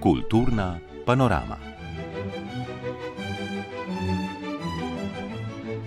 Kulturna 0.00 0.78
panorama. 1.06 1.56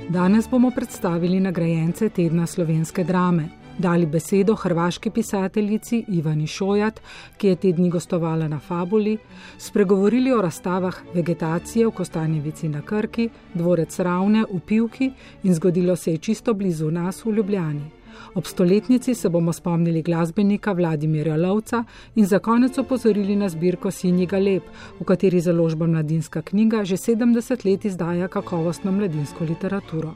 Danes 0.10 0.50
bomo 0.50 0.72
predstavili 0.72 1.40
nagrajence 1.40 2.10
tedna 2.10 2.46
slovenske 2.46 3.04
drame. 3.04 3.50
Dali 3.78 4.06
besedo 4.06 4.56
hrvaški 4.56 5.10
pisateljici 5.10 6.06
Ivani 6.08 6.48
Šojat, 6.48 7.02
ki 7.38 7.48
je 7.48 7.56
tedni 7.56 7.90
gostovala 7.90 8.48
na 8.48 8.60
Fabuli, 8.60 9.18
spregovorili 9.58 10.32
o 10.32 10.42
razstavah 10.42 11.02
vegetacije 11.14 11.88
v 11.88 11.92
Kostanjevici 11.92 12.70
na 12.70 12.82
Krki, 12.82 13.30
dvorec 13.54 14.00
Ravne 14.00 14.46
v 14.54 14.60
Pivki 14.60 15.12
in 15.44 15.54
zgodilo 15.54 15.96
se 15.96 16.12
je 16.12 16.18
čisto 16.18 16.54
blizu 16.54 16.92
nas 16.92 17.26
v 17.26 17.32
Ljubljani. 17.32 18.03
Ob 18.36 18.46
stoletnici 18.46 19.16
se 19.16 19.30
bomo 19.30 19.54
spomnili 19.54 20.02
glasbenika 20.02 20.72
Vladimirja 20.72 21.38
Lovca 21.38 21.84
in 22.16 22.26
za 22.26 22.40
konec 22.40 22.78
opozorili 22.78 23.36
na 23.36 23.50
zbirko 23.50 23.92
Sinjega 23.92 24.38
lep, 24.38 24.64
v 25.00 25.04
kateri 25.04 25.42
založba 25.42 25.88
Mladinska 25.88 26.42
knjiga 26.42 26.84
že 26.84 26.96
70 26.96 27.66
let 27.66 27.86
izdaja 27.86 28.28
kakovostno 28.28 28.92
mladinsko 28.92 29.44
literaturo. 29.44 30.14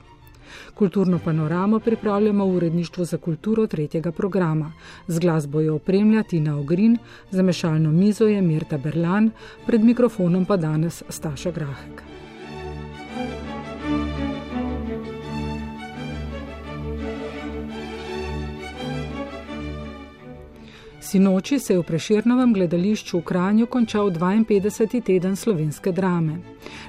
Kulturno 0.73 1.19
panoramo 1.25 1.79
pripravljamo 1.79 2.45
v 2.45 2.55
uredništvu 2.55 3.05
za 3.05 3.17
kulturo 3.17 3.67
tretjega 3.67 4.11
programa. 4.11 4.71
Z 5.07 5.19
glasbo 5.19 5.61
je 5.61 5.71
opremlja 5.71 6.23
Tina 6.23 6.59
Ogrin, 6.59 6.97
za 7.31 7.41
mešalno 7.41 7.91
mizo 7.91 8.27
je 8.27 8.41
Mirta 8.41 8.77
Berlan, 8.77 9.31
pred 9.66 9.83
mikrofonom 9.83 10.45
pa 10.45 10.57
danes 10.57 11.03
Staša 11.09 11.52
Grahek. 11.52 12.16
Sinoči 21.08 21.59
se 21.59 21.73
je 21.73 21.80
v 21.80 21.83
Preširnovem 21.88 22.52
gledališču 22.53 23.22
v 23.22 23.23
Kranju 23.23 23.67
končal 23.72 24.09
52. 24.11 25.00
teden 25.00 25.36
slovenske 25.36 25.91
drame. 25.91 26.41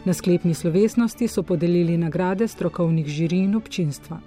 Na 0.04 0.14
sklepni 0.14 0.54
slovesnosti 0.54 1.28
so 1.28 1.42
podelili 1.42 1.94
nagrade 1.96 2.48
strokovnih 2.48 3.06
žiri 3.06 3.38
in 3.46 3.54
občinstva. 3.54 4.18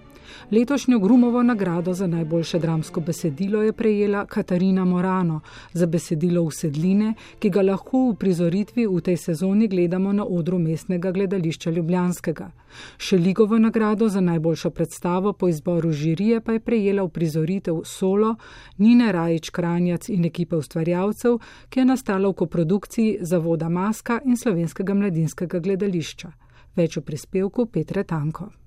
Letošnjo 0.52 0.99
Grumovo 0.99 1.44
nagrado 1.44 1.94
za 1.94 2.07
najboljše 2.07 2.59
dramsko 2.59 3.02
besedilo 3.02 3.61
je 3.63 3.73
prejela 3.73 4.25
Katarina 4.25 4.85
Morano 4.85 5.39
za 5.73 5.85
besedilo 5.85 6.41
Usedline, 6.41 7.13
ki 7.39 7.49
ga 7.49 7.61
lahko 7.61 8.09
v 8.09 8.16
prizoritvi 8.19 8.88
v 8.88 9.02
tej 9.02 9.17
sezoni 9.17 9.67
gledamo 9.67 10.13
na 10.13 10.25
odru 10.25 10.59
mestnega 10.59 11.11
gledališča 11.11 11.72
Ljubljanskega. 11.72 12.52
Šeligovo 12.97 13.59
nagrado 13.59 14.09
za 14.09 14.22
najboljšo 14.22 14.69
predstavo 14.69 15.33
po 15.33 15.47
izboru 15.47 15.91
žirije 15.91 16.41
pa 16.41 16.52
je 16.52 16.59
prejela 16.59 17.03
v 17.03 17.09
prizoritev 17.09 17.81
Solo, 17.85 18.35
Nine 18.77 19.11
Rajič 19.11 19.49
Kranjac 19.49 20.09
in 20.09 20.25
ekipe 20.25 20.55
ustvarjalcev, 20.55 21.38
ki 21.69 21.79
je 21.79 21.85
nastala 21.85 22.27
v 22.27 22.33
koprodukciji 22.33 23.17
Zavoda 23.22 23.69
Maska 23.69 24.19
in 24.25 24.38
Slovenskega 24.38 24.94
mladinskega 24.94 25.59
gledališča. 25.59 26.31
Več 26.75 26.97
v 26.97 27.02
prispevku 27.02 27.66
Petre 27.66 28.03
Tanko. 28.03 28.61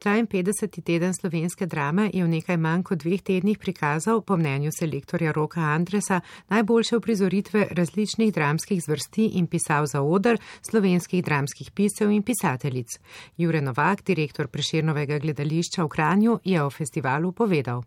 52. 0.00 0.82
teden 0.84 1.14
slovenske 1.14 1.66
drame 1.66 2.08
je 2.14 2.24
v 2.24 2.28
nekaj 2.32 2.56
manj 2.56 2.82
kot 2.88 3.02
dveh 3.04 3.20
tednih 3.20 3.58
prikazal, 3.60 4.22
po 4.24 4.36
mnenju 4.40 4.72
selektorja 4.72 5.32
Roka 5.36 5.60
Andresa, 5.60 6.20
najboljše 6.48 6.96
uprizoritve 6.96 7.66
različnih 7.76 8.32
dramskih 8.32 8.80
zvrsti 8.80 9.26
in 9.36 9.46
pisal 9.46 9.84
za 9.86 10.00
odr 10.00 10.40
slovenskih 10.64 11.24
dramskih 11.24 11.68
pisev 11.76 12.10
in 12.10 12.22
pisateljic. 12.22 12.96
Jure 13.36 13.60
Novak, 13.60 14.00
direktor 14.06 14.48
Preširnovega 14.48 15.18
gledališča 15.18 15.84
v 15.84 15.88
Kranju, 15.88 16.38
je 16.44 16.62
o 16.64 16.70
festivalu 16.70 17.32
povedal. 17.32 17.82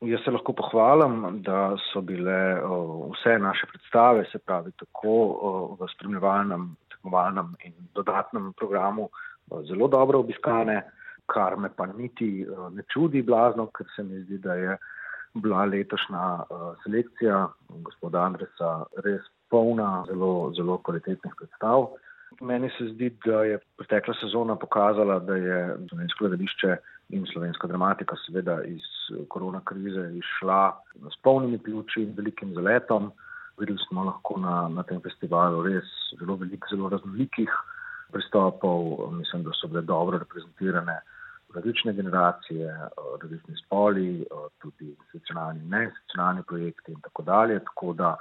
Jaz 0.00 0.24
se 0.24 0.30
lahko 0.30 0.54
pohvalim, 0.56 1.42
da 1.44 1.76
so 1.92 2.00
bile 2.00 2.56
vse 3.12 3.36
naše 3.38 3.66
predstave, 3.68 4.24
se 4.32 4.38
pravi 4.38 4.72
tako 4.80 5.76
v 5.76 5.90
spremljevalnem, 5.92 6.64
tekmovalnem 6.88 7.52
in 7.68 7.76
dodatnem 7.94 8.52
programu, 8.56 9.10
zelo 9.68 9.88
dobro 9.88 10.24
obiskane 10.24 10.80
kar 11.30 11.56
me 11.56 11.70
pa 11.76 11.86
niti 11.86 12.30
uh, 12.46 12.68
ne 12.74 12.82
čudi 12.92 13.22
blazno, 13.22 13.68
ker 13.76 13.86
se 13.96 14.02
mi 14.02 14.22
zdi, 14.24 14.38
da 14.38 14.54
je 14.54 14.76
bila 15.34 15.64
letošnja 15.64 16.26
uh, 16.42 16.70
selekcija 16.84 17.46
gospoda 17.86 18.24
Andresa 18.26 18.70
res 19.04 19.26
polna 19.50 20.04
zelo, 20.08 20.52
zelo 20.56 20.78
kvalitetnih 20.86 21.34
predstav. 21.38 21.88
Meni 22.40 22.70
se 22.78 22.86
zdi, 22.92 23.10
da 23.26 23.42
je 23.44 23.58
pretekla 23.78 24.14
sezona 24.20 24.56
pokazala, 24.56 25.18
da 25.18 25.36
je 25.36 25.58
slovensko 25.88 26.24
gledališče 26.24 26.76
in 27.16 27.26
slovenska 27.32 27.66
dramatika 27.66 28.16
seveda 28.26 28.60
iz 28.64 28.86
korona 29.28 29.60
krize 29.64 30.04
išla 30.14 30.60
s 31.10 31.18
polnimi 31.22 31.58
ključi 31.58 32.02
in 32.02 32.14
velikim 32.16 32.54
zaletom. 32.54 33.10
Videli 33.58 33.78
smo 33.88 34.04
lahko 34.04 34.38
na, 34.40 34.68
na 34.68 34.82
tem 34.82 35.02
festivalu 35.02 35.64
res 35.66 35.90
zelo 36.20 36.36
veliko, 36.36 36.70
zelo 36.70 36.88
raznolikih 36.88 37.50
pristopov. 38.12 39.10
Mislim, 39.12 39.42
da 39.42 39.50
so 39.58 39.68
bile 39.68 39.82
dobro 39.82 40.18
reprezentirane 40.18 41.00
različne 41.54 41.92
generacije, 41.92 42.74
različni 43.22 43.56
spoli, 43.64 44.26
tudi 44.58 44.90
institucionalni 44.90 45.60
in 45.60 45.68
neinstitucionalni 45.68 46.42
projekti 46.42 46.92
in 46.92 47.00
tako 47.00 47.22
dalje. 47.22 47.58
Tako 47.64 47.92
da 47.92 48.16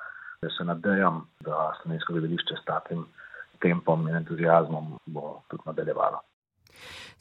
se 0.58 0.64
nadejam, 0.64 1.28
da 1.40 1.74
slovensko 1.82 2.14
gledališče 2.14 2.56
s 2.62 2.66
takim 2.66 3.06
tempom 3.62 4.08
in 4.08 4.16
entuzijazmom 4.16 5.00
bo 5.06 5.42
tudi 5.48 5.64
nadaljevalo. 5.66 6.19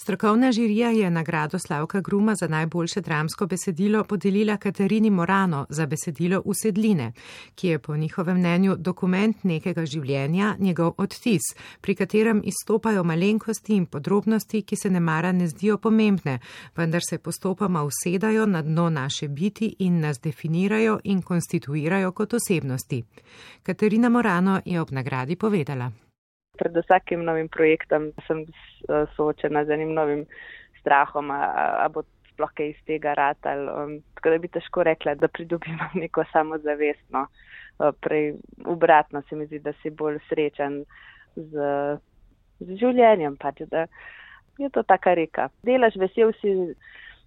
Strokovna 0.01 0.53
žirija 0.53 0.91
je 0.91 1.11
nagrado 1.11 1.59
Slavka 1.59 2.01
Gruma 2.01 2.35
za 2.35 2.49
najboljše 2.49 3.01
dramsko 3.01 3.47
besedilo 3.47 4.05
podelila 4.05 4.57
Katarini 4.57 5.11
Morano 5.11 5.67
za 5.69 5.87
besedilo 5.87 6.43
Usedline, 6.45 7.13
ki 7.55 7.69
je 7.69 7.79
po 7.79 7.97
njihovem 7.97 8.37
mnenju 8.37 8.77
dokument 8.77 9.45
nekega 9.45 9.87
življenja, 9.87 10.55
njegov 10.59 10.95
odtis, 10.99 11.43
pri 11.81 11.95
katerem 11.95 12.43
izstopajo 12.45 13.05
malenkosti 13.05 13.75
in 13.75 13.87
podrobnosti, 13.87 14.63
ki 14.63 14.77
se 14.77 14.91
ne 14.91 15.01
mara 15.01 15.33
ne 15.33 15.49
zdijo 15.49 15.79
pomembne, 15.79 16.39
vendar 16.77 17.03
se 17.09 17.19
postopoma 17.19 17.83
usedajo 17.83 18.47
na 18.47 18.63
dno 18.63 18.91
naše 18.91 19.29
biti 19.29 19.75
in 19.79 20.01
nas 20.01 20.21
definirajo 20.21 21.01
in 21.05 21.23
konstituirajo 21.23 22.13
kot 22.13 22.35
osebnosti. 22.35 23.05
Katarina 23.63 24.09
Morano 24.09 24.61
je 24.65 24.81
ob 24.81 24.91
nagradi 24.91 25.37
povedala 25.37 25.93
pred 26.59 26.77
vsakim 26.77 27.25
novim 27.25 27.49
projektom 27.49 28.11
sem 28.27 28.45
soočena 29.17 29.65
z 29.65 29.77
enim 29.79 29.95
novim 29.97 30.25
strahom, 30.81 31.31
a, 31.31 31.43
a 31.85 31.89
bo 31.93 32.05
sploh 32.39 32.53
kaj 32.55 32.71
iz 32.71 32.83
tega 32.87 33.15
ratal. 33.19 33.67
Um, 33.67 33.95
tako 34.15 34.35
da 34.35 34.39
bi 34.39 34.51
težko 34.55 34.85
rekla, 34.87 35.17
da 35.19 35.29
pridobim 35.29 35.79
neko 36.03 36.25
samozavestno. 36.33 37.27
Uh, 37.79 37.91
prej 38.01 38.37
obratno 38.65 39.23
se 39.29 39.37
mi 39.37 39.47
zdi, 39.47 39.59
da 39.59 39.73
si 39.83 39.91
bolj 39.91 40.21
srečen 40.29 40.85
z, 41.35 41.73
z 42.61 42.79
življenjem. 42.79 43.37
Pač, 43.43 43.65
je 44.59 44.71
to 44.75 44.83
taka 44.83 45.15
reka. 45.19 45.49
Delaš 45.67 45.99
vesel 45.99 46.33
si, 46.41 46.55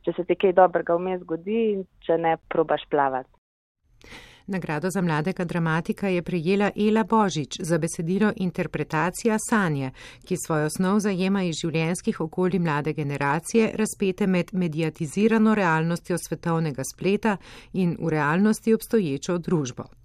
če 0.06 0.16
se 0.16 0.25
ti 0.28 0.36
kaj 0.36 0.56
dobrega 0.58 0.96
vmes 0.97 1.22
zgodi 1.24 1.84
če 2.08 2.18
ne 2.20 2.38
probaš 2.52 2.88
plavati. 2.91 3.31
Nagrado 4.52 4.90
za 4.90 5.02
mladega 5.02 5.44
dramatika 5.44 6.08
je 6.08 6.22
prijela 6.22 6.72
Ela 6.76 7.04
Božič 7.04 7.58
za 7.62 7.78
besedilo 7.78 8.32
Interpretacija 8.36 9.38
sanje, 9.50 9.92
ki 10.26 10.38
svojo 10.46 10.70
snov 10.70 11.00
zajema 11.00 11.44
iz 11.44 11.56
življenjskih 11.62 12.20
okolij 12.22 12.60
mlade 12.60 12.94
generacije, 12.94 13.72
razpete 13.76 14.28
med 14.28 14.52
mediatizirano 14.52 15.56
realnostjo 15.56 16.18
svetovnega 16.18 16.84
spleta 16.94 17.38
in 17.74 17.96
v 18.00 18.10
realnosti 18.10 18.74
obstoječo 18.74 19.38
družbo. 19.38 20.01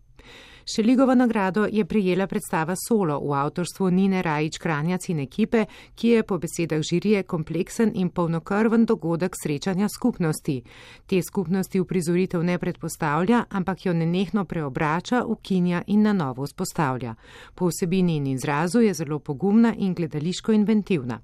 Šeligovo 0.74 1.14
nagrado 1.14 1.68
je 1.72 1.84
prijela 1.84 2.26
predstava 2.26 2.74
Solo 2.88 3.20
v 3.20 3.34
avtorstvu 3.34 3.90
Nine 3.90 4.22
Rajič 4.22 4.58
Kranjac 4.58 5.08
in 5.08 5.20
ekipe, 5.20 5.64
ki 5.94 6.08
je 6.08 6.22
po 6.22 6.38
besedah 6.38 6.82
žirije 6.82 7.22
kompleksen 7.22 7.92
in 7.94 8.08
polnokrven 8.10 8.86
dogodek 8.86 9.36
srečanja 9.42 9.88
skupnosti. 9.88 10.62
Te 11.06 11.22
skupnosti 11.22 11.80
v 11.80 11.84
prizoritev 11.84 12.42
ne 12.42 12.58
predpostavlja, 12.58 13.44
ampak 13.50 13.86
jo 13.86 13.92
nenehno 13.92 14.44
preobrača, 14.44 15.22
ukinja 15.26 15.82
in 15.86 16.02
na 16.02 16.12
novo 16.12 16.42
vzpostavlja. 16.42 17.14
Po 17.54 17.68
vsebini 17.68 18.16
in 18.16 18.26
izrazu 18.26 18.80
je 18.80 18.94
zelo 18.94 19.18
pogumna 19.18 19.74
in 19.78 19.94
gledališko 19.94 20.52
inventivna. 20.52 21.20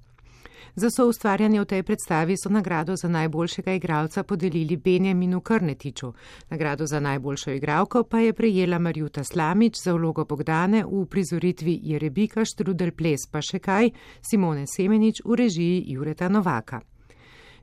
Za 0.75 0.89
soustvarjanje 0.89 1.61
v 1.61 1.65
tej 1.65 1.83
predstavi 1.83 2.37
so 2.37 2.49
nagrado 2.49 2.95
za 2.95 3.07
najboljšega 3.07 3.73
igralca 3.73 4.23
podelili 4.23 4.77
Benjaminu 4.77 5.41
Krnetiču. 5.41 6.13
Nagrado 6.49 6.85
za 6.85 6.99
najboljšo 6.99 7.51
igralko 7.51 8.03
pa 8.03 8.19
je 8.19 8.33
prejela 8.33 8.79
Marjuta 8.79 9.23
Slamič 9.23 9.83
za 9.83 9.93
vlogo 9.93 10.25
Bogdane 10.25 10.85
v 10.85 11.05
prizoritvi 11.05 11.79
Jerebika 11.83 12.45
Štrudel 12.45 12.91
Ples 12.91 13.27
pa 13.31 13.41
še 13.41 13.59
kaj, 13.59 13.91
Simone 14.21 14.67
Semenič 14.67 15.21
v 15.25 15.35
režiji 15.35 15.83
Jureta 15.87 16.29
Novaka. 16.29 16.92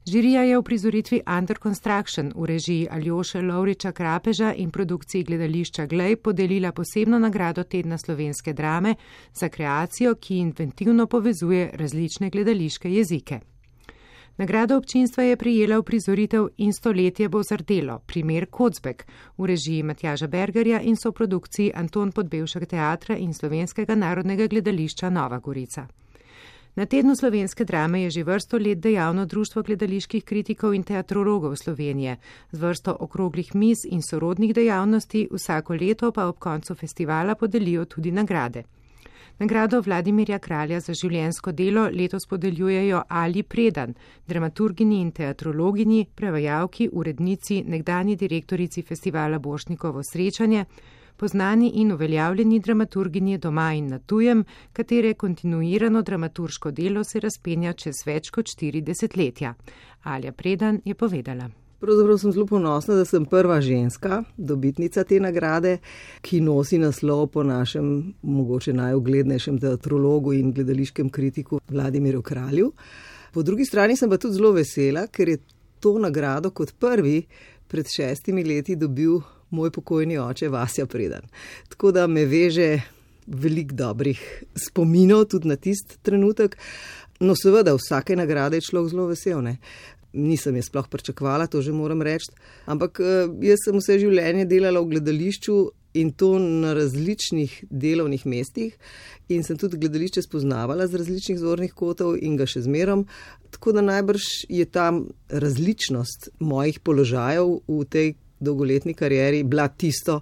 Žirija 0.07 0.43
je 0.43 0.59
v 0.59 0.63
prizoritvi 0.63 1.21
Under 1.39 1.59
Construction 1.63 2.33
v 2.35 2.47
režiji 2.47 2.89
Aljoše 2.91 3.43
Lovriča 3.43 3.93
Krapeža 3.93 4.55
in 4.57 4.71
produkciji 4.71 5.25
gledališča 5.25 5.87
Glej 5.87 6.17
podelila 6.17 6.73
posebno 6.73 7.19
nagrado 7.19 7.65
tedna 7.65 7.99
slovenske 7.99 8.53
drame 8.53 8.95
za 9.33 9.49
kreacijo, 9.49 10.15
ki 10.15 10.39
inventivno 10.39 11.07
povezuje 11.07 11.71
različne 11.75 12.31
gledališke 12.31 12.93
jezike. 12.93 13.41
Nagrado 14.37 14.77
občinstva 14.77 15.23
je 15.23 15.37
prijela 15.37 15.79
v 15.79 15.83
prizoritev 15.83 16.49
in 16.57 16.73
stoletje 16.73 17.29
bo 17.29 17.43
zardelo, 17.43 17.99
primer 18.07 18.47
Kocbek, 18.47 19.07
v 19.39 19.47
režiji 19.47 19.83
Matjaža 19.83 20.27
Bergerja 20.27 20.81
in 20.81 20.97
soprodukciji 20.97 21.73
Anton 21.75 22.13
Podbevšek 22.13 22.67
teatra 22.67 23.17
in 23.17 23.35
Slovenskega 23.35 23.95
narodnega 23.95 24.47
gledališča 24.47 25.11
Nova 25.11 25.39
Gorica. 25.39 25.87
Na 26.75 26.87
tednu 26.87 27.17
slovenske 27.17 27.65
drame 27.65 28.03
je 28.03 28.11
že 28.11 28.23
vrsto 28.25 28.59
let 28.59 28.79
dejavno 28.79 29.27
Društvo 29.27 29.63
gledaliških 29.63 30.25
kritikov 30.25 30.75
in 30.75 30.83
teatrologov 30.83 31.57
Slovenije, 31.57 32.17
z 32.53 32.59
vrsto 32.59 32.97
okroglih 33.01 33.55
mis 33.55 33.85
in 33.85 34.03
sorodnih 34.03 34.55
dejavnosti 34.55 35.29
vsako 35.33 35.75
leto 35.75 36.13
pa 36.13 36.27
ob 36.27 36.39
koncu 36.39 36.75
festivala 36.75 37.35
podelijo 37.35 37.85
tudi 37.85 38.11
nagrade. 38.11 38.63
Nagrado 39.39 39.81
Vladimirja 39.81 40.39
Kralja 40.39 40.81
za 40.81 40.95
življensko 40.95 41.53
delo 41.53 41.89
letos 41.89 42.27
podeljujejo 42.27 43.03
Ali 43.09 43.43
Predan, 43.43 43.95
dramaturgini 44.27 45.01
in 45.01 45.13
teatrologini, 45.13 46.07
prevajalki, 46.15 46.89
urednici, 46.93 47.63
nekdani 47.67 48.17
direktorici 48.17 48.83
festivala 48.83 49.39
Bošnikovo 49.39 50.03
srečanje, 50.03 50.65
poznani 51.21 51.71
in 51.75 51.93
uveljavljeni 51.93 52.59
dramaturginji 52.65 53.39
doma 53.39 53.73
in 53.77 53.89
na 53.93 53.99
tujem, 53.99 54.45
katere 54.73 55.15
kontinuirano 55.15 56.03
dramaturško 56.03 56.71
delo 56.71 57.05
se 57.05 57.21
razpenja 57.21 57.73
čez 57.73 57.99
več 58.07 58.31
kot 58.33 58.49
štiri 58.49 58.81
desetletja. 58.81 59.55
Alja 60.03 60.33
Predan 60.33 60.81
je 60.85 60.95
povedala. 60.95 61.51
Pravzaprav 61.81 62.19
sem 62.19 62.33
zelo 62.33 62.47
ponosna, 62.47 62.95
da 62.95 63.05
sem 63.05 63.25
prva 63.25 63.61
ženska, 63.61 64.23
dobitnica 64.37 65.05
te 65.05 65.21
nagrade, 65.21 65.79
ki 66.25 66.41
nosi 66.45 66.79
naslov 66.81 67.27
po 67.35 67.45
našem 67.45 68.15
mogoče 68.23 68.73
najuglednejšem 68.77 69.59
teatrologu 69.61 70.33
in 70.37 70.53
gledališkem 70.57 71.09
kritiku 71.09 71.61
Vladimirju 71.69 72.23
Kralju. 72.23 72.73
Po 73.33 73.43
drugi 73.43 73.65
strani 73.65 73.97
sem 73.97 74.11
pa 74.11 74.17
tudi 74.17 74.41
zelo 74.41 74.53
vesela, 74.57 75.07
ker 75.07 75.29
je 75.29 75.39
to 75.81 75.99
nagrado 75.99 76.51
kot 76.51 76.73
prvi 76.79 77.23
pred 77.69 77.89
šestimi 77.97 78.45
leti 78.45 78.77
dobil 78.77 79.21
moj 79.51 79.71
pokojni 79.71 80.19
oče 80.19 80.49
Vasja 80.49 80.87
Predan. 80.87 81.27
Tako 81.69 81.93
da 81.93 82.07
me 82.07 82.25
veže 82.27 82.81
veliko 83.27 83.75
dobrih 83.75 84.21
spominov 84.57 85.25
tudi 85.31 85.49
na 85.49 85.57
tisti 85.57 85.99
trenutek. 86.03 86.57
No, 87.21 87.35
seveda, 87.37 87.75
vsake 87.77 88.17
nagrade 88.17 88.57
je 88.57 88.69
človek 88.71 88.91
zelo 88.91 89.07
vesel. 89.11 89.43
Ne? 89.45 89.59
Nisem 90.13 90.57
je 90.57 90.63
sploh 90.67 90.89
pričakovala, 90.91 91.47
to 91.47 91.63
že 91.63 91.73
moram 91.73 92.03
reči. 92.03 92.33
Ampak 92.67 93.01
eh, 93.01 93.29
jaz 93.47 93.67
sem 93.67 93.77
vse 93.79 93.99
življenje 94.01 94.49
delala 94.51 94.81
v 94.81 94.97
gledališču 94.97 95.59
in 96.01 96.13
to 96.15 96.39
na 96.39 96.73
različnih 96.75 97.65
delovnih 97.71 98.27
mestih, 98.27 98.77
in 99.29 99.43
sem 99.47 99.59
tudi 99.59 99.79
gledališče 99.79 100.23
spoznavala 100.23 100.87
z 100.87 100.99
različnih 101.03 101.39
zornih 101.39 101.75
kotov 101.75 102.17
in 102.19 102.37
ga 102.39 102.47
še 102.47 102.63
zmerom. 102.67 103.07
Tako 103.51 103.75
da 103.75 103.83
najbrž 103.83 104.27
je 104.49 104.67
ta 104.67 104.91
različnost 105.29 106.31
mojih 106.39 106.81
položajev 106.87 107.59
v 107.67 107.85
tej 107.91 108.15
dolgoletni 108.41 108.95
karieri 108.95 109.43
bila 109.45 109.69
tisto, 109.69 110.21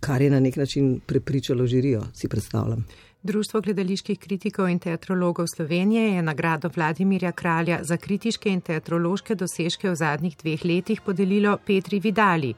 kar 0.00 0.22
je 0.22 0.30
na 0.30 0.40
nek 0.40 0.56
način 0.56 1.00
prepričalo 1.06 1.66
žirijo, 1.66 2.02
si 2.14 2.28
predstavljam. 2.28 2.86
Društvo 3.22 3.60
gledaliških 3.60 4.18
kritikov 4.18 4.68
in 4.68 4.78
teatrologov 4.78 5.46
Slovenije 5.46 6.12
je 6.14 6.22
nagrado 6.22 6.70
Vladimirja 6.76 7.32
Kralja 7.32 7.78
za 7.82 7.96
kritiške 7.96 8.50
in 8.50 8.60
teatrološke 8.60 9.34
dosežke 9.34 9.90
v 9.90 9.94
zadnjih 9.94 10.36
dveh 10.42 10.64
letih 10.64 11.00
podelilo 11.00 11.56
Petri 11.66 12.00
Vidali 12.00 12.54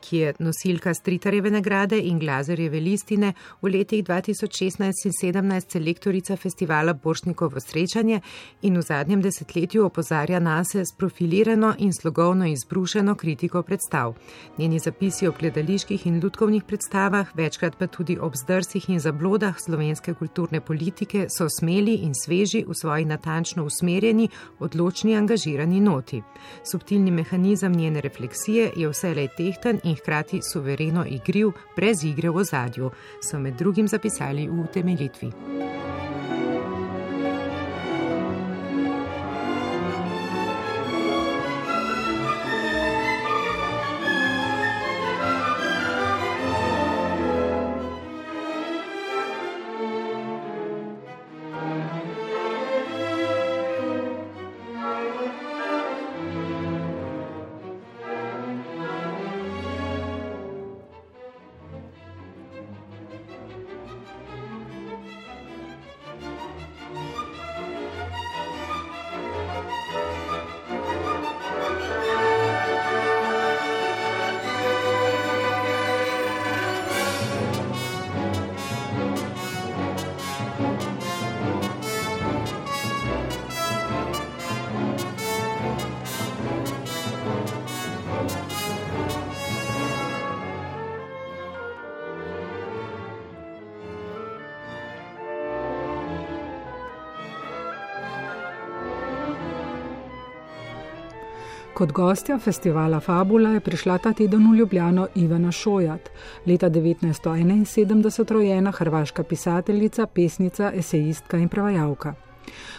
ki 0.00 0.16
je 0.16 0.32
nosilka 0.38 0.94
Stritarjeve 0.94 1.50
nagrade 1.50 1.98
in 1.98 2.18
Glazerjeve 2.18 2.80
listine 2.80 3.32
v 3.62 3.70
letih 3.72 4.04
2016 4.04 5.06
in 5.06 5.12
2017 5.12 5.72
selektorica 5.72 6.36
festivala 6.36 6.92
Boršnikovo 6.94 7.60
srečanje 7.60 8.20
in 8.62 8.76
v 8.78 8.82
zadnjem 8.82 9.22
desetletju 9.22 9.84
opozarja 9.84 10.40
nase 10.40 10.84
s 10.84 10.92
profilirano 10.98 11.74
in 11.78 11.92
slogovno 11.92 12.46
izbrušeno 12.46 13.14
kritiko 13.14 13.62
predstav. 13.62 14.14
Njeni 14.58 14.78
zapisi 14.78 15.28
o 15.28 15.32
gledaliških 15.38 16.06
in 16.06 16.20
ljudkovnih 16.20 16.64
predstavah, 16.64 17.26
večkrat 17.34 17.78
pa 17.78 17.86
tudi 17.86 18.18
ob 18.18 18.34
zdrsih 18.36 18.90
in 18.90 19.00
zablodah 19.00 19.54
slovenske 19.60 20.14
kulturne 20.14 20.60
politike, 20.60 21.26
so 21.38 21.48
smeli 21.48 21.94
in 21.94 22.14
sveži 22.14 22.64
v 22.68 22.74
svoji 22.74 23.04
natančno 23.04 23.64
usmerjeni, 23.64 24.28
odločni, 24.58 25.16
angažirani 25.16 25.80
noti. 25.80 26.22
Subtilni 26.70 27.10
mehanizem 27.10 27.72
njene 27.72 28.00
refleksije 28.00 28.72
je 28.76 28.88
vselej 28.88 29.28
tehten 29.36 29.80
in 29.84 29.96
hkrati 29.98 30.40
suvereno 30.42 31.04
igriv, 31.08 31.52
brez 31.76 32.04
igre 32.04 32.30
v 32.30 32.44
ozadju, 32.44 32.90
so 33.20 33.38
med 33.38 33.54
drugim 33.58 33.88
zapisali 33.88 34.48
v 34.48 34.60
utemeljitvi. 34.60 35.87
Kot 101.78 101.92
gostja 101.92 102.38
festivala 102.38 102.98
Fabula 103.00 103.50
je 103.54 103.60
prišla 103.60 103.98
ta 104.02 104.10
teden 104.12 104.50
v 104.50 104.56
Ljubljano 104.56 105.06
Ivana 105.14 105.52
Šojat, 105.52 106.08
leta 106.46 106.70
1971 106.70 108.32
rojena 108.32 108.70
hrvaška 108.70 109.22
pisateljica, 109.22 110.06
pesnica, 110.06 110.72
esejistka 110.74 111.38
in 111.38 111.48
prevajalka. 111.48 112.14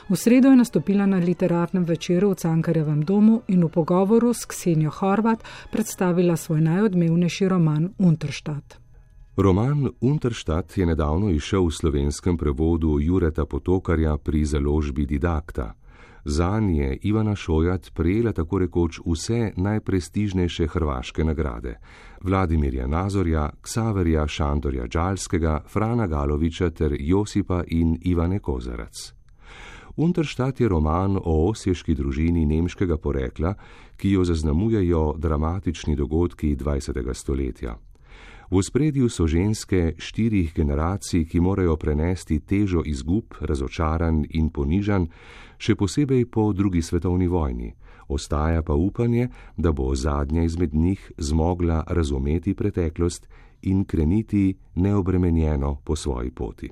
V 0.10 0.16
sredo 0.16 0.50
je 0.50 0.56
nastopila 0.56 1.06
na 1.06 1.18
literarnem 1.18 1.84
večeru 1.84 2.30
v 2.30 2.36
Cankarjevem 2.36 3.02
domu 3.02 3.42
in 3.48 3.64
v 3.64 3.70
pogovoru 3.70 4.34
s 4.34 4.46
Ksenijo 4.46 4.92
Horvat 4.92 5.44
predstavila 5.72 6.36
svoj 6.36 6.62
najodmevnejši 6.62 7.48
roman 7.48 7.90
Unterstadt. 7.98 8.80
Roman 9.38 9.90
Unterstadt 10.02 10.78
je 10.78 10.86
nedavno 10.86 11.30
išel 11.30 11.66
v 11.66 11.72
slovenskem 11.72 12.38
prevodu 12.38 13.00
Jureta 13.00 13.46
Potokarja 13.46 14.18
pri 14.18 14.46
založbi 14.46 15.06
Didakta. 15.06 15.74
Za 16.26 16.60
nje 16.60 16.84
je 16.84 16.98
Ivana 17.02 17.36
Šojat 17.36 17.92
prejela 17.94 18.32
tako 18.32 18.60
rekoč 18.60 19.00
vse 19.06 19.52
najprestižnejše 19.58 20.68
hrvaške 20.68 21.24
nagrade: 21.24 21.80
Vladimirja 22.22 22.88
Nazorja, 22.88 23.50
Ksaverja 23.62 24.28
Šantorja 24.28 24.88
Džalskega, 24.88 25.64
Frana 25.68 26.08
Galoviča 26.08 26.70
ter 26.70 26.96
Josipa 27.00 27.64
in 27.68 27.98
Ivane 28.02 28.40
Kozarac. 28.40 29.14
Unterštat 29.96 30.60
je 30.60 30.68
roman 30.68 31.18
o 31.18 31.50
osješki 31.50 31.96
družini 31.96 32.46
nemškega 32.46 32.98
porekla, 32.98 33.54
ki 33.98 34.12
jo 34.12 34.24
zaznamujejo 34.24 35.14
dramatični 35.18 35.96
dogodki 35.96 36.56
20. 36.56 37.14
stoletja. 37.14 37.78
V 38.50 38.64
spredju 38.64 39.10
so 39.10 39.28
ženske 39.28 39.94
štirih 39.98 40.54
generacij, 40.56 41.26
ki 41.30 41.40
morajo 41.40 41.76
prenesti 41.78 42.40
težo 42.40 42.82
izgub, 42.86 43.38
razočaran 43.42 44.24
in 44.30 44.50
ponižan, 44.50 45.06
še 45.62 45.76
posebej 45.78 46.26
po 46.26 46.48
drugi 46.54 46.82
svetovni 46.82 47.28
vojni, 47.30 47.70
ostaja 48.10 48.64
pa 48.66 48.74
upanje, 48.74 49.28
da 49.58 49.72
bo 49.72 49.94
zadnja 49.96 50.44
izmed 50.44 50.74
njih 50.74 51.12
zmogla 51.18 51.84
razumeti 51.88 52.56
preteklost 52.56 53.30
in 53.70 53.86
kreniti 53.86 54.58
neobremenjeno 54.76 55.76
po 55.86 55.96
svoji 55.96 56.32
poti. 56.32 56.70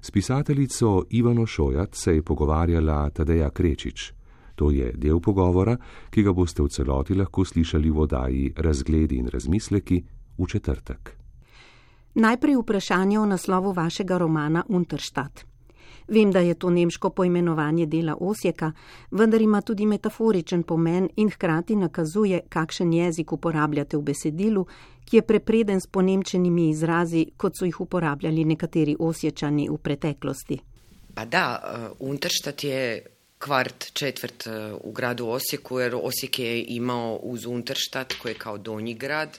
S 0.00 0.10
pisateljico 0.10 1.04
Ivano 1.10 1.46
Šojat 1.46 1.94
se 1.94 2.14
je 2.14 2.22
pogovarjala 2.22 3.10
Tadeja 3.10 3.50
Krečič. 3.50 4.12
To 4.54 4.70
je 4.70 4.92
del 4.94 5.20
pogovora, 5.20 5.76
ki 6.10 6.22
ga 6.22 6.32
boste 6.32 6.62
v 6.62 6.68
celoti 6.68 7.14
lahko 7.14 7.44
slišali 7.44 7.90
v 7.90 7.98
oddaji 7.98 8.52
Razgledi 8.56 9.18
in 9.18 9.26
razmisleki 9.28 10.04
v 10.38 10.46
četrtek. 10.46 11.16
Najprej 12.14 12.56
vprašanje 12.56 13.20
o 13.20 13.26
naslovu 13.26 13.72
vašega 13.72 14.18
romana 14.18 14.64
Unterstadt. 14.68 15.44
Vem, 16.08 16.32
da 16.32 16.40
je 16.40 16.54
to 16.54 16.70
nemško 16.70 17.10
poimenovanje 17.10 17.86
dela 17.86 18.16
Osjeka, 18.20 18.72
vendar 19.10 19.42
ima 19.42 19.60
tudi 19.60 19.86
metaforičen 19.86 20.62
pomen 20.62 21.08
in 21.16 21.30
hkrati 21.30 21.76
nakazuje, 21.76 22.40
kakšen 22.48 22.92
jezik 22.92 23.32
uporabljate 23.32 23.96
v 23.96 24.02
besedilu, 24.02 24.66
ki 25.04 25.16
je 25.16 25.22
prepreden 25.22 25.80
s 25.80 25.86
ponemčenimi 25.86 26.68
izrazi, 26.70 27.26
kot 27.36 27.58
so 27.58 27.64
jih 27.64 27.80
uporabljali 27.80 28.44
nekateri 28.44 28.96
osječani 28.98 29.68
v 29.68 29.76
preteklosti. 29.76 30.58
Pa 31.14 31.24
da, 31.24 31.44
uh, 31.58 32.08
Unterstadt 32.08 32.64
je 32.64 33.06
kvart 33.38 33.92
četvrt 33.92 34.46
uh, 34.46 34.80
u 34.84 34.92
gradu 34.92 35.26
Osijeku, 35.26 35.78
jer 35.80 35.94
Osijek 36.02 36.38
je 36.38 36.64
imao 36.64 37.18
uz 37.22 37.46
Unterstadt 37.46 38.14
koji 38.22 38.32
je 38.32 38.38
kao 38.38 38.58
donji 38.58 38.94
grad. 38.94 39.38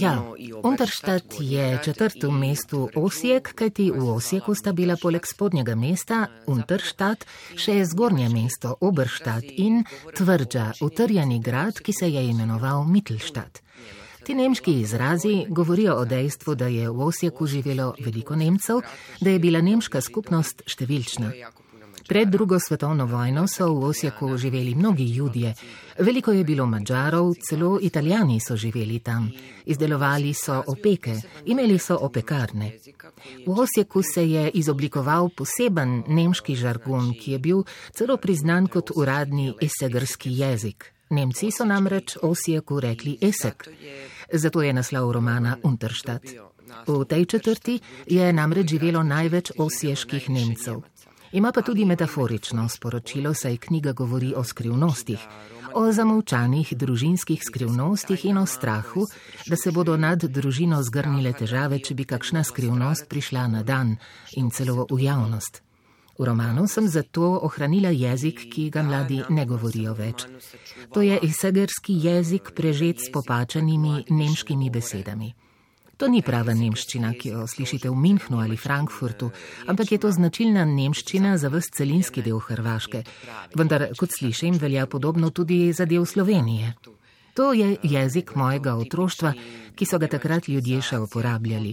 Ja, 0.00 0.22
Unterstadt 0.62 1.34
je 1.40 1.78
četrt 1.84 2.22
v 2.22 2.30
mestu 2.30 2.88
Osijek, 2.94 3.52
kajti 3.54 3.90
v 3.90 4.08
Osijeku 4.16 4.54
sta 4.54 4.72
bila 4.72 4.96
poleg 5.02 5.26
spodnjega 5.26 5.74
mesta 5.74 6.26
Unterstadt 6.46 7.26
še 7.54 7.84
zgornje 7.86 8.28
mesto 8.32 8.74
Oberstadt 8.80 9.46
in 9.46 9.84
tvrdža, 10.16 10.72
utrjeni 10.82 11.38
grad, 11.38 11.78
ki 11.78 11.92
se 11.92 12.10
je 12.10 12.24
imenoval 12.26 12.84
Mittelstadt. 12.84 13.62
Ti 14.24 14.34
nemški 14.34 14.80
izrazi 14.80 15.44
govorijo 15.48 15.94
o 16.00 16.04
dejstvu, 16.04 16.54
da 16.54 16.66
je 16.66 16.90
v 16.90 17.06
Osijeku 17.06 17.46
živelo 17.46 17.94
veliko 18.00 18.36
Nemcev, 18.36 18.80
da 19.20 19.30
je 19.30 19.38
bila 19.38 19.60
nemška 19.60 20.00
skupnost 20.00 20.64
številčna. 20.66 21.30
Pred 22.08 22.28
drugo 22.28 22.58
svetovno 22.60 23.06
vojno 23.06 23.46
so 23.48 23.74
v 23.74 23.84
Osijeku 23.84 24.36
živeli 24.36 24.74
mnogi 24.74 25.04
ljudje, 25.04 25.54
veliko 25.98 26.32
je 26.32 26.44
bilo 26.44 26.66
mačarov, 26.66 27.32
celo 27.48 27.78
italijani 27.82 28.40
so 28.40 28.56
živeli 28.56 28.98
tam, 28.98 29.30
izdelovali 29.64 30.34
so 30.34 30.62
opeke, 30.66 31.14
imeli 31.44 31.78
so 31.78 31.98
opekarne. 32.00 32.72
V 33.46 33.60
Osijeku 33.60 34.02
se 34.02 34.30
je 34.30 34.50
izoblikoval 34.50 35.28
poseben 35.28 36.02
nemški 36.08 36.54
žargon, 36.54 37.14
ki 37.20 37.32
je 37.32 37.38
bil 37.38 37.62
celo 37.96 38.16
priznan 38.16 38.66
kot 38.66 38.90
uradni 38.94 39.54
esegrski 39.62 40.38
jezik. 40.38 40.92
Nemci 41.10 41.50
so 41.50 41.64
namreč 41.64 42.16
Osijeku 42.22 42.80
rekli 42.80 43.18
esek, 43.20 43.68
zato 44.32 44.62
je 44.62 44.72
naslov 44.72 45.12
romana 45.12 45.56
Unterstadt. 45.62 46.24
V 46.86 47.04
tej 47.04 47.24
četrti 47.24 47.80
je 48.06 48.32
namreč 48.32 48.70
živelo 48.70 49.02
največ 49.02 49.52
osjeških 49.58 50.30
Nemcev. 50.30 50.82
Ima 51.34 51.52
pa 51.52 51.62
tudi 51.62 51.84
metaforično 51.84 52.68
sporočilo, 52.68 53.34
saj 53.34 53.56
knjiga 53.56 53.92
govori 53.92 54.34
o 54.36 54.44
skrivnostih, 54.44 55.18
o 55.74 55.92
zamolčanih 55.92 56.68
družinskih 56.78 57.42
skrivnostih 57.42 58.24
in 58.24 58.38
o 58.38 58.46
strahu, 58.46 59.02
da 59.46 59.56
se 59.56 59.72
bodo 59.72 59.96
nad 59.96 60.24
družino 60.24 60.78
zgrnile 60.82 61.32
težave, 61.32 61.80
če 61.82 61.94
bi 61.94 62.06
kakšna 62.06 62.44
skrivnost 62.44 63.08
prišla 63.10 63.48
na 63.48 63.62
dan 63.62 63.96
in 64.36 64.50
celo 64.54 64.86
v 64.90 65.00
javnost. 65.02 65.62
V 66.18 66.24
romanu 66.24 66.68
sem 66.70 66.86
zato 66.88 67.40
ohranila 67.42 67.90
jezik, 67.90 68.46
ki 68.54 68.70
ga 68.70 68.86
mladi 68.86 69.24
ne 69.28 69.46
govorijo 69.46 69.98
več. 69.98 70.28
To 70.94 71.02
je 71.02 71.18
esegerski 71.18 71.98
jezik, 71.98 72.54
prežet 72.54 73.02
s 73.02 73.10
popačanimi 73.10 74.04
nemškimi 74.10 74.70
besedami. 74.70 75.34
To 76.04 76.10
ni 76.12 76.18
prava 76.20 76.52
nemščina, 76.52 77.14
ki 77.16 77.30
jo 77.32 77.46
slišite 77.48 77.88
v 77.88 77.96
Minhnu 77.96 78.36
ali 78.36 78.58
Frankfurtu, 78.60 79.30
ampak 79.72 79.94
je 79.94 79.98
to 80.02 80.10
značilna 80.12 80.66
nemščina 80.68 81.30
za 81.40 81.48
vse 81.48 81.70
celinski 81.78 82.20
del 82.20 82.42
Hrvaške. 82.44 82.98
Vendar, 83.56 83.86
kot 83.96 84.12
slišim, 84.12 84.58
velja 84.60 84.84
podobno 84.84 85.30
tudi 85.32 85.72
za 85.72 85.86
del 85.88 86.04
Slovenije. 86.04 86.74
To 87.40 87.54
je 87.56 87.78
jezik 87.80 88.34
mojega 88.36 88.74
otroštva, 88.82 89.32
ki 89.72 89.88
so 89.88 89.96
ga 90.02 90.10
takrat 90.12 90.50
ljudje 90.52 90.82
še 90.90 90.98
uporabljali. 91.06 91.72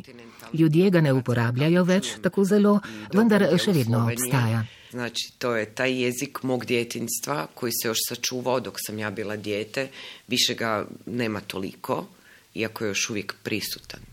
Ljudje 0.56 0.94
ga 0.96 1.02
ne 1.04 1.12
uporabljajo 1.12 1.84
več 1.84 2.14
tako 2.24 2.46
zelo, 2.48 2.78
vendar 3.12 3.44
še 3.60 3.76
vedno 3.76 4.06
obstaja. 4.06 4.62
Znači, 4.96 5.34
to 5.44 5.52
je 5.60 5.66
taj 5.76 5.92
jezik 6.06 6.40
mog 6.48 6.64
djetinstva 6.72 7.50
koji 7.52 7.76
se 7.76 7.92
još 7.92 8.06
sačuvao 8.08 8.64
dok 8.64 8.80
sam 8.80 9.04
ja 9.04 9.12
bila 9.12 9.36
dijete. 9.36 9.90
Više 10.32 10.56
ga 10.56 10.86
nema 11.06 11.44
toliko, 11.44 12.06
iako 12.56 12.86
je 12.88 12.96
još 12.96 13.10
uvijek 13.10 13.36
prisutan. 13.44 14.11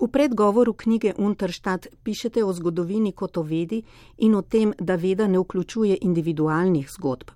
V 0.00 0.08
predgovoru 0.08 0.72
knjige 0.72 1.12
Unterstadt 1.18 1.86
pišete 2.02 2.44
o 2.44 2.52
zgodovini 2.52 3.12
kot 3.12 3.36
o 3.36 3.42
vedi 3.42 3.82
in 4.18 4.34
o 4.34 4.42
tem, 4.42 4.72
da 4.78 4.94
veda 4.96 5.26
ne 5.28 5.38
vključuje 5.38 5.98
individualnih 6.00 6.88
zgodb. 6.88 7.30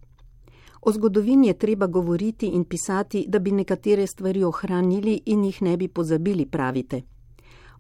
O 0.81 0.93
zgodovini 0.93 1.49
je 1.49 1.59
treba 1.59 1.87
govoriti 1.87 2.47
in 2.47 2.65
pisati, 2.65 3.25
da 3.29 3.39
bi 3.39 3.53
nekatere 3.53 4.07
stvari 4.07 4.45
ohranili 4.45 5.21
in 5.27 5.45
jih 5.45 5.63
ne 5.63 5.77
bi 5.77 5.89
pozabili, 5.89 6.47
pravite. 6.47 7.03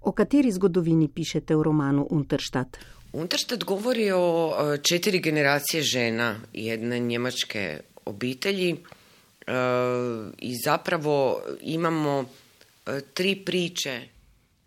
O 0.00 0.12
kateri 0.12 0.52
zgodovini 0.52 1.08
pišete 1.08 1.56
v 1.56 1.62
romanu 1.62 2.06
Unterstadt? 2.10 2.76
Unterstadt 3.12 3.64
govori 3.64 4.10
o 4.12 4.52
četiri 4.82 5.20
generacije 5.20 5.82
žena 5.82 6.36
jedne 6.52 6.98
njemačke 6.98 7.80
obitelji 8.04 8.70
e, 8.70 8.76
i 10.38 10.56
zapravo 10.64 11.40
imamo 11.60 12.24
e, 12.86 13.00
tri 13.14 13.36
priče 13.44 14.13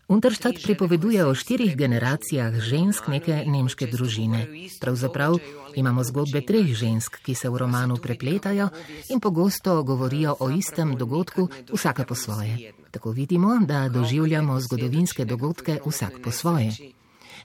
Unterstadt 0.08 0.64
pripoveduje 0.64 1.26
o 1.26 1.36
štirih 1.36 1.76
generacijah 1.76 2.54
žensk 2.64 3.10
neke 3.12 3.44
nemške 3.44 3.90
družine. 3.92 4.46
Pravzaprav 4.80 5.36
imamo 5.76 6.04
zgodbe 6.04 6.42
treh 6.48 6.72
žensk, 6.72 7.20
ki 7.26 7.36
se 7.36 7.52
v 7.52 7.60
romanu 7.60 7.98
prepletajo 8.00 8.70
in 9.12 9.20
pogosto 9.20 9.84
govorijo 9.84 10.38
o 10.40 10.48
istem 10.50 10.96
dogodku, 10.96 11.50
vsaka 11.74 12.08
po 12.08 12.16
svoje. 12.16 12.72
Tako 12.92 13.12
vidimo, 13.12 13.60
da 13.68 13.90
doživljamo 13.90 14.60
zgodovinske 14.60 15.26
dogodke 15.26 15.80
vsak 15.86 16.24
po 16.24 16.32
svoje. 16.32 16.72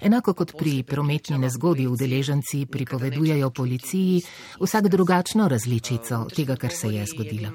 Enako 0.03 0.35
kot 0.35 0.53
pri 0.59 0.83
prometni 0.83 1.39
nezgodi 1.39 1.87
udeleženci 1.87 2.67
pripovedujejo 2.67 3.51
policiji 3.51 4.23
vsak 4.61 4.89
drugačno 4.89 5.49
različico 5.49 6.27
tega, 6.37 6.57
kar 6.57 6.73
se 6.73 6.89
je 6.89 7.07
zgodilo. 7.07 7.51